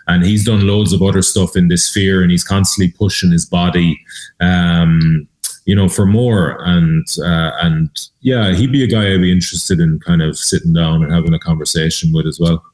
[0.08, 3.44] and he's done loads of other stuff in this sphere, and he's constantly pushing his
[3.44, 4.00] body.
[4.40, 5.28] Um,
[5.66, 6.58] you know, for more.
[6.64, 7.90] And uh, and
[8.20, 11.34] yeah, he'd be a guy I'd be interested in kind of sitting down and having
[11.34, 12.64] a conversation with as well.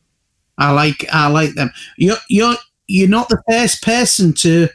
[0.59, 1.72] I like I like them.
[1.97, 2.55] You're you're
[2.86, 4.68] you're not the first person to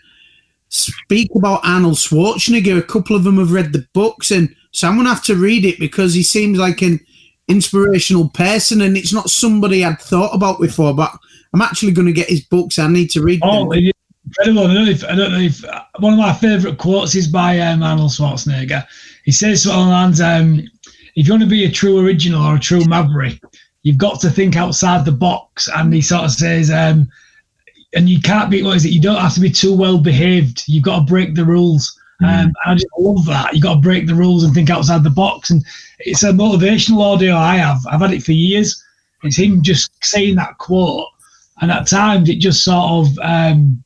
[0.70, 2.78] speak about Arnold Schwarzenegger.
[2.78, 5.64] A couple of them have read the books, and so I'm gonna have to read
[5.64, 7.00] it because he seems like an
[7.48, 10.94] inspirational person, and it's not somebody I'd thought about before.
[10.96, 11.16] But
[11.54, 12.78] I'm actually going to get his books.
[12.80, 13.92] I need to read oh, them
[14.28, 14.68] incredible.
[14.68, 17.28] I don't know if, I don't know if uh, one of my favourite quotes is
[17.28, 18.86] by um, Arnold Schwarzenegger.
[19.26, 20.60] He says to Alan, um,
[21.16, 23.40] if you want to be a true original or a true maverick,
[23.84, 25.70] you've got to think outside the box.
[25.76, 27.10] And he sort of says, um,
[27.94, 28.92] and you can't be, what is it?
[28.92, 30.64] You don't have to be too well behaved.
[30.68, 31.98] You've got to break the rules.
[32.22, 32.46] Mm.
[32.46, 33.54] Um, I just love that.
[33.54, 35.50] You've got to break the rules and think outside the box.
[35.50, 35.64] And
[36.00, 37.80] it's a motivational audio I have.
[37.90, 38.84] I've had it for years.
[39.24, 41.08] It's him just saying that quote.
[41.60, 43.84] And at times it just sort of um,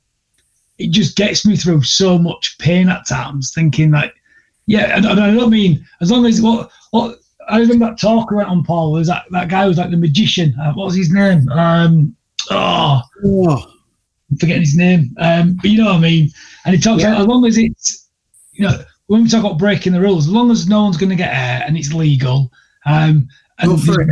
[0.81, 4.13] it just gets me through so much pain at times, thinking like,
[4.65, 7.19] yeah, and, I don't mean as long as what what
[7.49, 10.55] I remember that talk went on Paul was that that guy was like the magician.
[10.59, 11.47] Uh, what was his name?
[11.49, 12.15] Um,
[12.49, 13.73] oh, oh.
[14.29, 15.15] I'm forgetting his name.
[15.19, 16.29] Um, but you know what I mean.
[16.65, 17.09] And he talks yeah.
[17.09, 18.07] about as long as it's
[18.53, 21.09] you know when we talk about breaking the rules, as long as no one's going
[21.09, 22.51] to get hurt and it's legal,
[22.85, 23.27] um,
[23.59, 24.07] and go for it.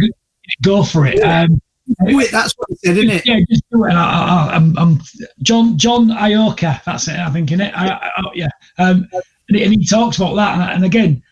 [0.61, 1.19] Go for it.
[1.19, 1.43] Yeah.
[1.43, 1.61] Um,
[2.05, 2.31] do it.
[2.31, 3.25] That's what he said, isn't it?
[3.25, 3.93] Yeah, just do it.
[3.93, 5.01] I, am I'm
[5.41, 6.83] John John Iorka.
[6.83, 7.17] That's it.
[7.17, 7.73] I think in it.
[7.75, 8.49] I, I, yeah.
[8.77, 9.07] Um,
[9.47, 10.53] and, he, and, he, talks about that.
[10.53, 11.23] And, and, again,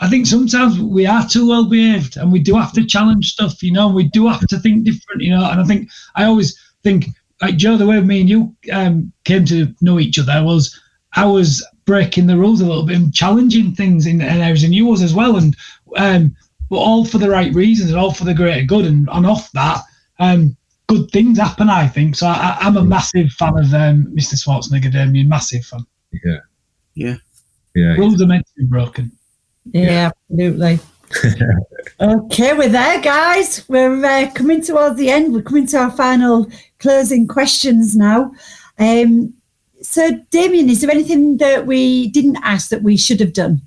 [0.00, 3.62] I think sometimes we are too well behaved, and we do have to challenge stuff.
[3.62, 5.22] You know, we do have to think different.
[5.22, 7.06] You know, and I think I always think
[7.40, 10.78] like Joe, the way me and you um, came to know each other was
[11.14, 14.74] I was breaking the rules a little bit and challenging things in, in areas, and
[14.74, 15.36] you was as well.
[15.36, 15.56] And
[15.96, 16.36] um,
[16.70, 18.86] but all for the right reasons and all for the greater good.
[18.86, 19.82] And, and off that,
[20.20, 20.56] um,
[20.86, 21.68] good things happen.
[21.68, 22.26] I think so.
[22.28, 24.34] I, am a massive fan of um, Mr.
[24.34, 24.92] Schwarzenegger.
[24.92, 25.84] Damian, massive fan.
[26.24, 26.36] Yeah,
[26.94, 27.16] yeah,
[27.74, 27.94] yeah.
[27.94, 29.10] Rules are meant to be broken.
[29.72, 30.10] Yeah, yeah.
[30.30, 30.78] absolutely.
[32.00, 33.68] okay, we're there, guys.
[33.68, 35.32] We're uh, coming towards the end.
[35.32, 36.46] We're coming to our final
[36.78, 38.32] closing questions now.
[38.78, 39.34] Um,
[39.82, 43.62] so, Damian, is there anything that we didn't ask that we should have done?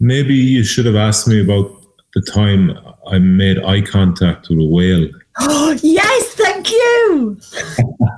[0.00, 1.83] Maybe you should have asked me about
[2.14, 5.08] the time I made eye contact with a whale.
[5.40, 7.38] Oh, yes, thank you.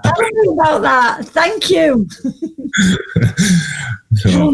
[0.04, 1.24] Tell me about that.
[1.26, 2.06] Thank you.
[4.14, 4.50] So,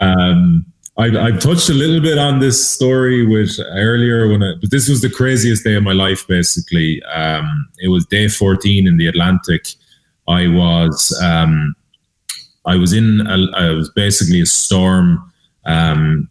[0.00, 0.66] um,
[0.98, 4.88] I've, I've touched a little bit on this story with earlier when I, but this
[4.88, 6.26] was the craziest day of my life.
[6.26, 9.68] Basically, um, it was day 14 in the Atlantic.
[10.26, 11.74] I was um,
[12.66, 15.32] I was in a, I was basically a storm.
[15.64, 16.28] Um,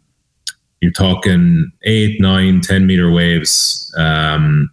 [0.81, 3.93] you're talking eight, nine, 10 meter waves.
[3.97, 4.69] Um,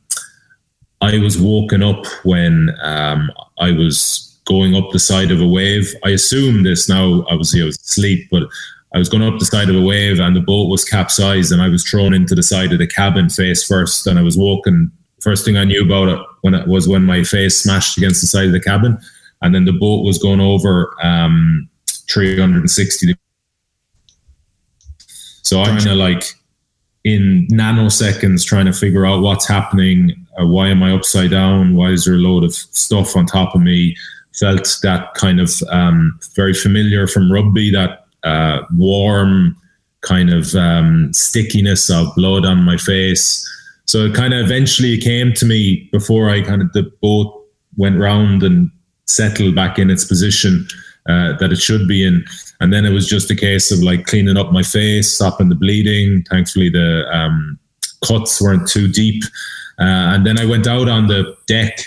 [1.00, 3.30] I was woken up when um,
[3.60, 5.94] I was going up the side of a wave.
[6.04, 8.44] I assume this now, obviously, I was asleep, but
[8.94, 11.60] I was going up the side of a wave and the boat was capsized and
[11.60, 14.06] I was thrown into the side of the cabin face first.
[14.06, 14.90] And I was walking.
[15.20, 18.28] First thing I knew about it when it was when my face smashed against the
[18.28, 18.96] side of the cabin,
[19.42, 21.68] and then the boat was going over um,
[22.08, 23.16] 360
[25.48, 26.34] so I'm kind of like
[27.04, 30.14] in nanoseconds trying to figure out what's happening.
[30.38, 31.74] Uh, why am I upside down?
[31.74, 33.96] Why is there a load of stuff on top of me?
[34.38, 39.56] Felt that kind of um, very familiar from rugby, that uh, warm
[40.02, 43.42] kind of um, stickiness of blood on my face.
[43.86, 47.42] So it kind of eventually came to me before I kind of the boat
[47.78, 48.70] went round and
[49.06, 50.68] settled back in its position
[51.08, 52.22] uh, that it should be in.
[52.60, 55.54] And then it was just a case of like cleaning up my face, stopping the
[55.54, 56.24] bleeding.
[56.28, 57.58] Thankfully, the um,
[58.04, 59.22] cuts weren't too deep.
[59.78, 61.78] Uh, and then I went out on the deck.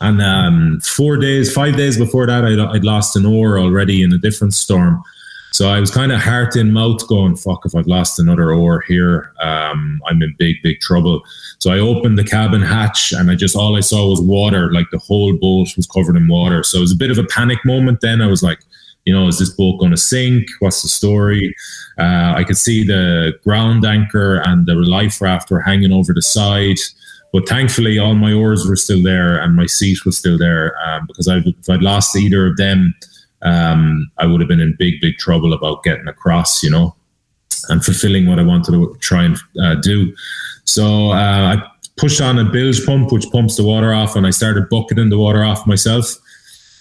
[0.00, 4.12] And um, four days, five days before that, I'd, I'd lost an oar already in
[4.12, 5.02] a different storm.
[5.52, 8.82] So I was kind of heart in mouth going, fuck, if I've lost another oar
[8.88, 11.22] here, um, I'm in big, big trouble.
[11.58, 14.72] So I opened the cabin hatch and I just, all I saw was water.
[14.72, 16.62] Like the whole boat was covered in water.
[16.62, 18.22] So it was a bit of a panic moment then.
[18.22, 18.60] I was like,
[19.04, 20.48] you know, is this boat going to sink?
[20.60, 21.54] What's the story?
[21.98, 26.22] Uh, I could see the ground anchor and the life raft were hanging over the
[26.22, 26.76] side.
[27.32, 31.06] But thankfully, all my oars were still there and my seat was still there um,
[31.06, 32.94] because I've, if I'd lost either of them,
[33.42, 36.94] um, I would have been in big, big trouble about getting across, you know,
[37.68, 40.14] and fulfilling what I wanted to try and uh, do.
[40.64, 41.62] So uh, I
[41.96, 45.18] pushed on a bilge pump, which pumps the water off, and I started bucketing the
[45.18, 46.14] water off myself.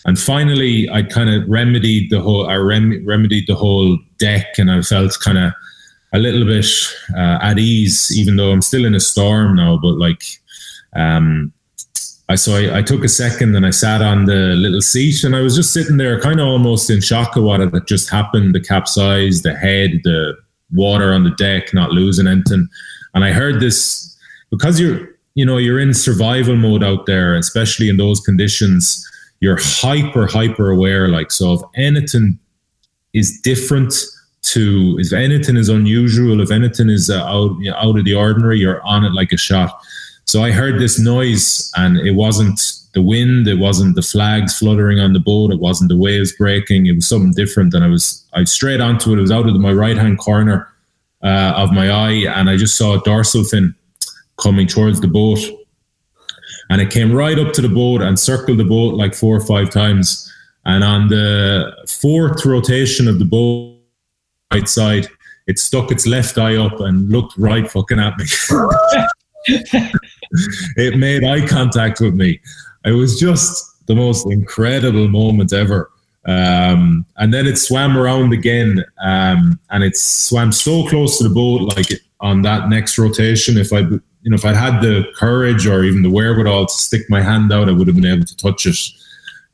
[0.06, 2.48] And finally, I kind of remedied the whole.
[2.48, 5.54] I rem- remedied the whole deck, and I felt kind of
[6.14, 6.66] a little bit
[7.16, 9.78] uh, at ease, even though I'm still in a storm now.
[9.78, 10.24] But like,
[10.96, 11.54] um,
[12.30, 15.36] I so I, I, took a second and I sat on the little seat, and
[15.36, 18.56] I was just sitting there, kind of almost in shock of what had just happened.
[18.56, 20.36] The capsize, the head, the
[20.74, 22.68] water on the deck, not losing anything,
[23.14, 24.18] and I heard this
[24.50, 29.08] because you're, you know, you're in survival mode out there, especially in those conditions
[29.42, 32.40] you're hyper hyper aware like so if anything
[33.14, 33.94] is different
[34.42, 38.14] to if anything is unusual if anything is uh, out you know, out of the
[38.14, 39.82] ordinary you're on it like a shot.
[40.26, 42.62] So i heard this noise and it wasn't
[42.94, 46.86] the wind it wasn't the flags fluttering on the boat it wasn't the waves breaking
[46.86, 49.56] it was something different and i was i straight onto it it was out of
[49.56, 50.68] my right hand corner
[51.24, 53.74] uh, of my eye and i just saw a dorsal fin
[54.38, 55.40] coming towards the boat
[56.70, 59.46] and it came right up to the boat and circled the boat like four or
[59.46, 60.32] five times.
[60.66, 63.80] And on the fourth rotation of the boat
[64.54, 65.08] right side,
[65.48, 68.26] it stuck its left eye up and looked right fucking at me.
[70.78, 72.40] it made eye contact with me.
[72.86, 75.92] It was just the most incredible moment ever.
[76.26, 81.34] Um, and then it swam around again, um, and it swam so close to the
[81.34, 81.88] boat, like
[82.20, 83.58] on that next rotation.
[83.58, 83.82] If I
[84.24, 87.52] you know, if I'd had the courage or even the wherewithal to stick my hand
[87.52, 88.78] out, I would have been able to touch it.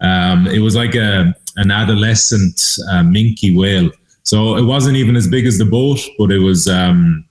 [0.01, 3.89] Um, it was like a an adolescent uh, minke whale.
[4.23, 6.67] So it wasn't even as big as the boat, but it was.
[6.67, 7.25] Um,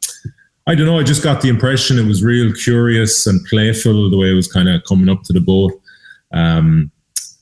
[0.69, 0.99] I don't know.
[0.99, 4.51] I just got the impression it was real curious and playful the way it was
[4.51, 5.81] kind of coming up to the boat.
[6.33, 6.91] Um,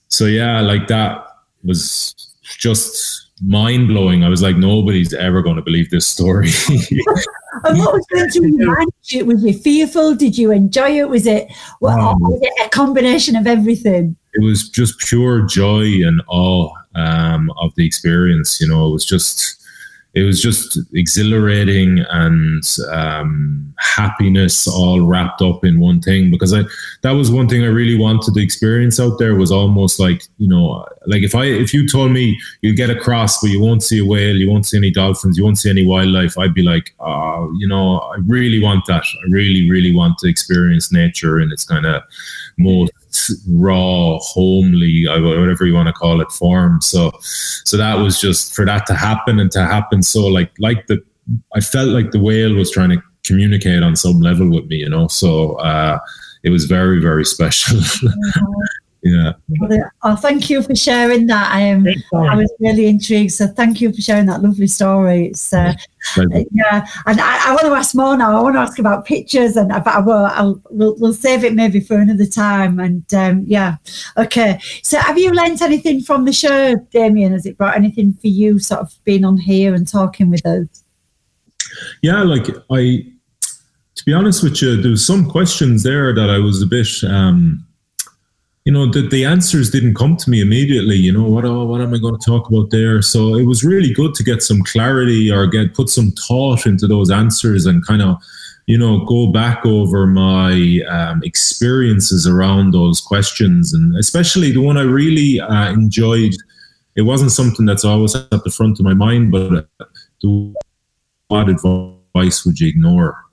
[0.09, 1.27] so yeah, like that
[1.65, 4.25] was just mind blowing.
[4.25, 6.49] I was like, nobody's ever going to believe this story.
[6.69, 8.91] and what was going through your mind?
[9.27, 10.15] Was you fearful?
[10.15, 11.09] Did you enjoy it?
[11.09, 11.49] Was it,
[11.81, 14.17] well, um, was it a combination of everything?
[14.33, 18.61] It was just pure joy and awe um, of the experience.
[18.61, 19.64] You know, it was just
[20.15, 26.63] it was just exhilarating and um, happiness all wrapped up in one thing because I
[27.03, 30.49] that was one thing I really wanted to experience out there was almost like you
[30.49, 33.99] know like if I if you told me you get across but you won't see
[33.99, 36.95] a whale you won't see any dolphins you won't see any wildlife I'd be like
[37.01, 39.03] oh, you know I really want that.
[39.03, 42.03] I really really want to experience nature in its kind of
[42.57, 42.93] most
[43.49, 46.81] raw, homely, whatever you want to call it, form.
[46.81, 50.03] So, so that was just for that to happen and to happen.
[50.03, 51.03] So, like, like the,
[51.55, 54.89] I felt like the whale was trying to communicate on some level with me, you
[54.89, 55.09] know.
[55.09, 55.99] So, uh,
[56.43, 57.81] it was very very special.
[59.05, 59.33] yeah.
[60.03, 61.53] Oh, thank you for sharing that.
[61.53, 61.87] I am.
[61.87, 63.33] I was really intrigued.
[63.33, 65.27] So thank you for sharing that lovely story.
[65.27, 65.75] It's uh,
[66.17, 68.39] yeah, and I, I, want to ask more now.
[68.39, 70.25] I want to ask about pictures, and but I will.
[70.25, 72.81] I'll, we'll, we'll save it maybe for another time.
[72.81, 73.77] And um, yeah,
[74.17, 74.59] okay.
[74.83, 77.33] So have you learnt anything from the show, Damian?
[77.33, 80.83] Has it brought anything for you, sort of being on here and talking with us?
[82.03, 83.05] Yeah, like I.
[83.97, 86.89] To be honest with you, there was some questions there that I was a bit.
[87.07, 87.64] Um,
[88.65, 90.97] you know, the, the answers didn't come to me immediately.
[90.97, 93.03] You know, what oh, what am I going to talk about there?
[93.03, 96.87] So it was really good to get some clarity or get put some thought into
[96.87, 98.17] those answers and kind of,
[98.67, 104.79] you know, go back over my um, experiences around those questions, and especially the one
[104.79, 106.35] I really uh, enjoyed.
[106.97, 109.69] It wasn't something that's always at the front of my mind, but
[111.29, 113.24] what advice would you ignore?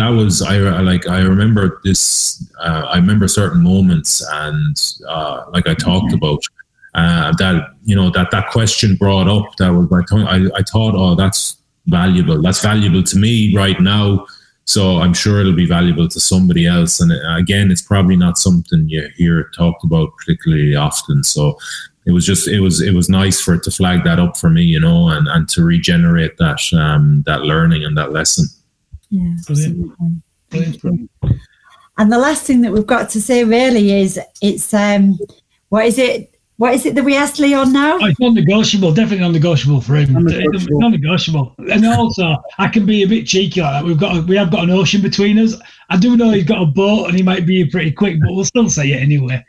[0.00, 4.76] That was I like I remember this uh, I remember certain moments and
[5.06, 6.42] uh, like I talked about
[6.94, 10.62] uh, that you know that that question brought up that was I thought I, I
[10.62, 12.40] thought oh that's valuable.
[12.40, 14.26] That's valuable to me right now.
[14.64, 17.00] So I'm sure it'll be valuable to somebody else.
[17.00, 21.22] And uh, again it's probably not something you hear talked about particularly often.
[21.24, 21.58] So
[22.06, 24.48] it was just it was it was nice for it to flag that up for
[24.48, 28.46] me you know and and to regenerate that um that learning and that lesson
[29.10, 30.80] yeah, Brilliant.
[30.80, 31.10] Brilliant.
[31.98, 35.18] And the last thing that we've got to say really is it's um,
[35.68, 36.34] what is it?
[36.56, 37.98] What is it that we asked Leon now?
[38.00, 40.12] Oh, it's non-negotiable, definitely non-negotiable for him.
[40.12, 40.80] Non-negotiable.
[40.80, 41.54] non-negotiable.
[41.70, 43.84] And also, I can be a bit cheeky like that.
[43.84, 45.54] We've got, a, we have got an ocean between us.
[45.88, 48.34] I do know he's got a boat and he might be here pretty quick, but
[48.34, 49.42] we'll still say it anyway.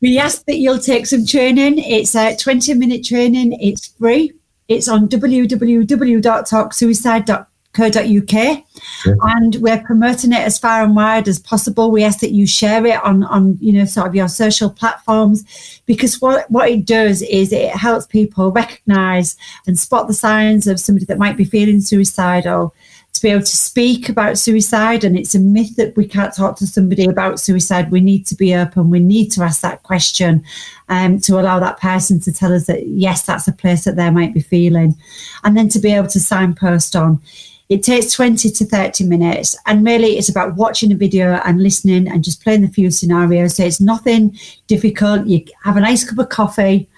[0.00, 1.78] We ask that you'll take some training.
[1.78, 3.52] It's a 20-minute training.
[3.60, 4.32] It's free.
[4.68, 8.64] It's on www.talksuicide.com co.uk
[9.04, 11.90] and we're promoting it as far and wide as possible.
[11.90, 15.80] We ask that you share it on on you know sort of your social platforms
[15.86, 20.80] because what what it does is it helps people recognize and spot the signs of
[20.80, 22.74] somebody that might be feeling suicidal.
[23.14, 26.56] To be able to speak about suicide and it's a myth that we can't talk
[26.56, 28.90] to somebody about suicide we need to be open.
[28.90, 30.42] We need to ask that question
[30.88, 34.10] um, to allow that person to tell us that yes that's a place that they
[34.10, 34.96] might be feeling.
[35.44, 37.20] And then to be able to signpost on
[37.68, 42.08] it takes 20 to 30 minutes, and really it's about watching a video and listening
[42.08, 43.56] and just playing the few scenarios.
[43.56, 45.26] So it's nothing difficult.
[45.26, 46.88] You have a nice cup of coffee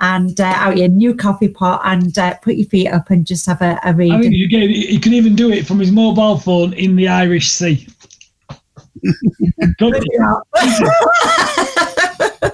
[0.00, 3.46] and uh, out your new coffee pot and uh, put your feet up and just
[3.46, 4.12] have a, a read.
[4.12, 7.08] I mean, you, can, you can even do it from his mobile phone in the
[7.08, 7.86] Irish Sea.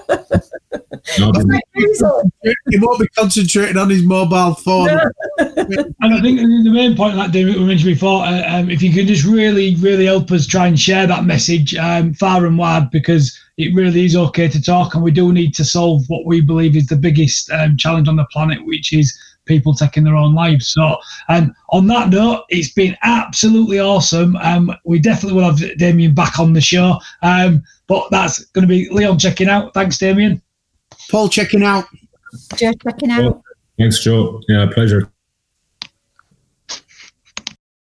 [2.69, 4.89] he won't be concentrating on his mobile phone.
[5.39, 9.07] and I think the main point, like David mentioned before, uh, um, if you can
[9.07, 13.37] just really, really help us try and share that message um, far and wide, because
[13.57, 16.75] it really is okay to talk, and we do need to solve what we believe
[16.75, 20.69] is the biggest um, challenge on the planet, which is people taking their own lives.
[20.69, 20.97] So,
[21.29, 24.35] um, on that note, it's been absolutely awesome.
[24.37, 26.99] Um, we definitely will have Damian back on the show.
[27.21, 29.73] Um, but that's going to be Leon checking out.
[29.73, 30.41] Thanks, Damian.
[31.11, 31.85] Paul checking out.
[32.55, 33.41] Joe checking out.
[33.77, 34.41] Thanks, Joe.
[34.47, 35.11] Yeah, pleasure.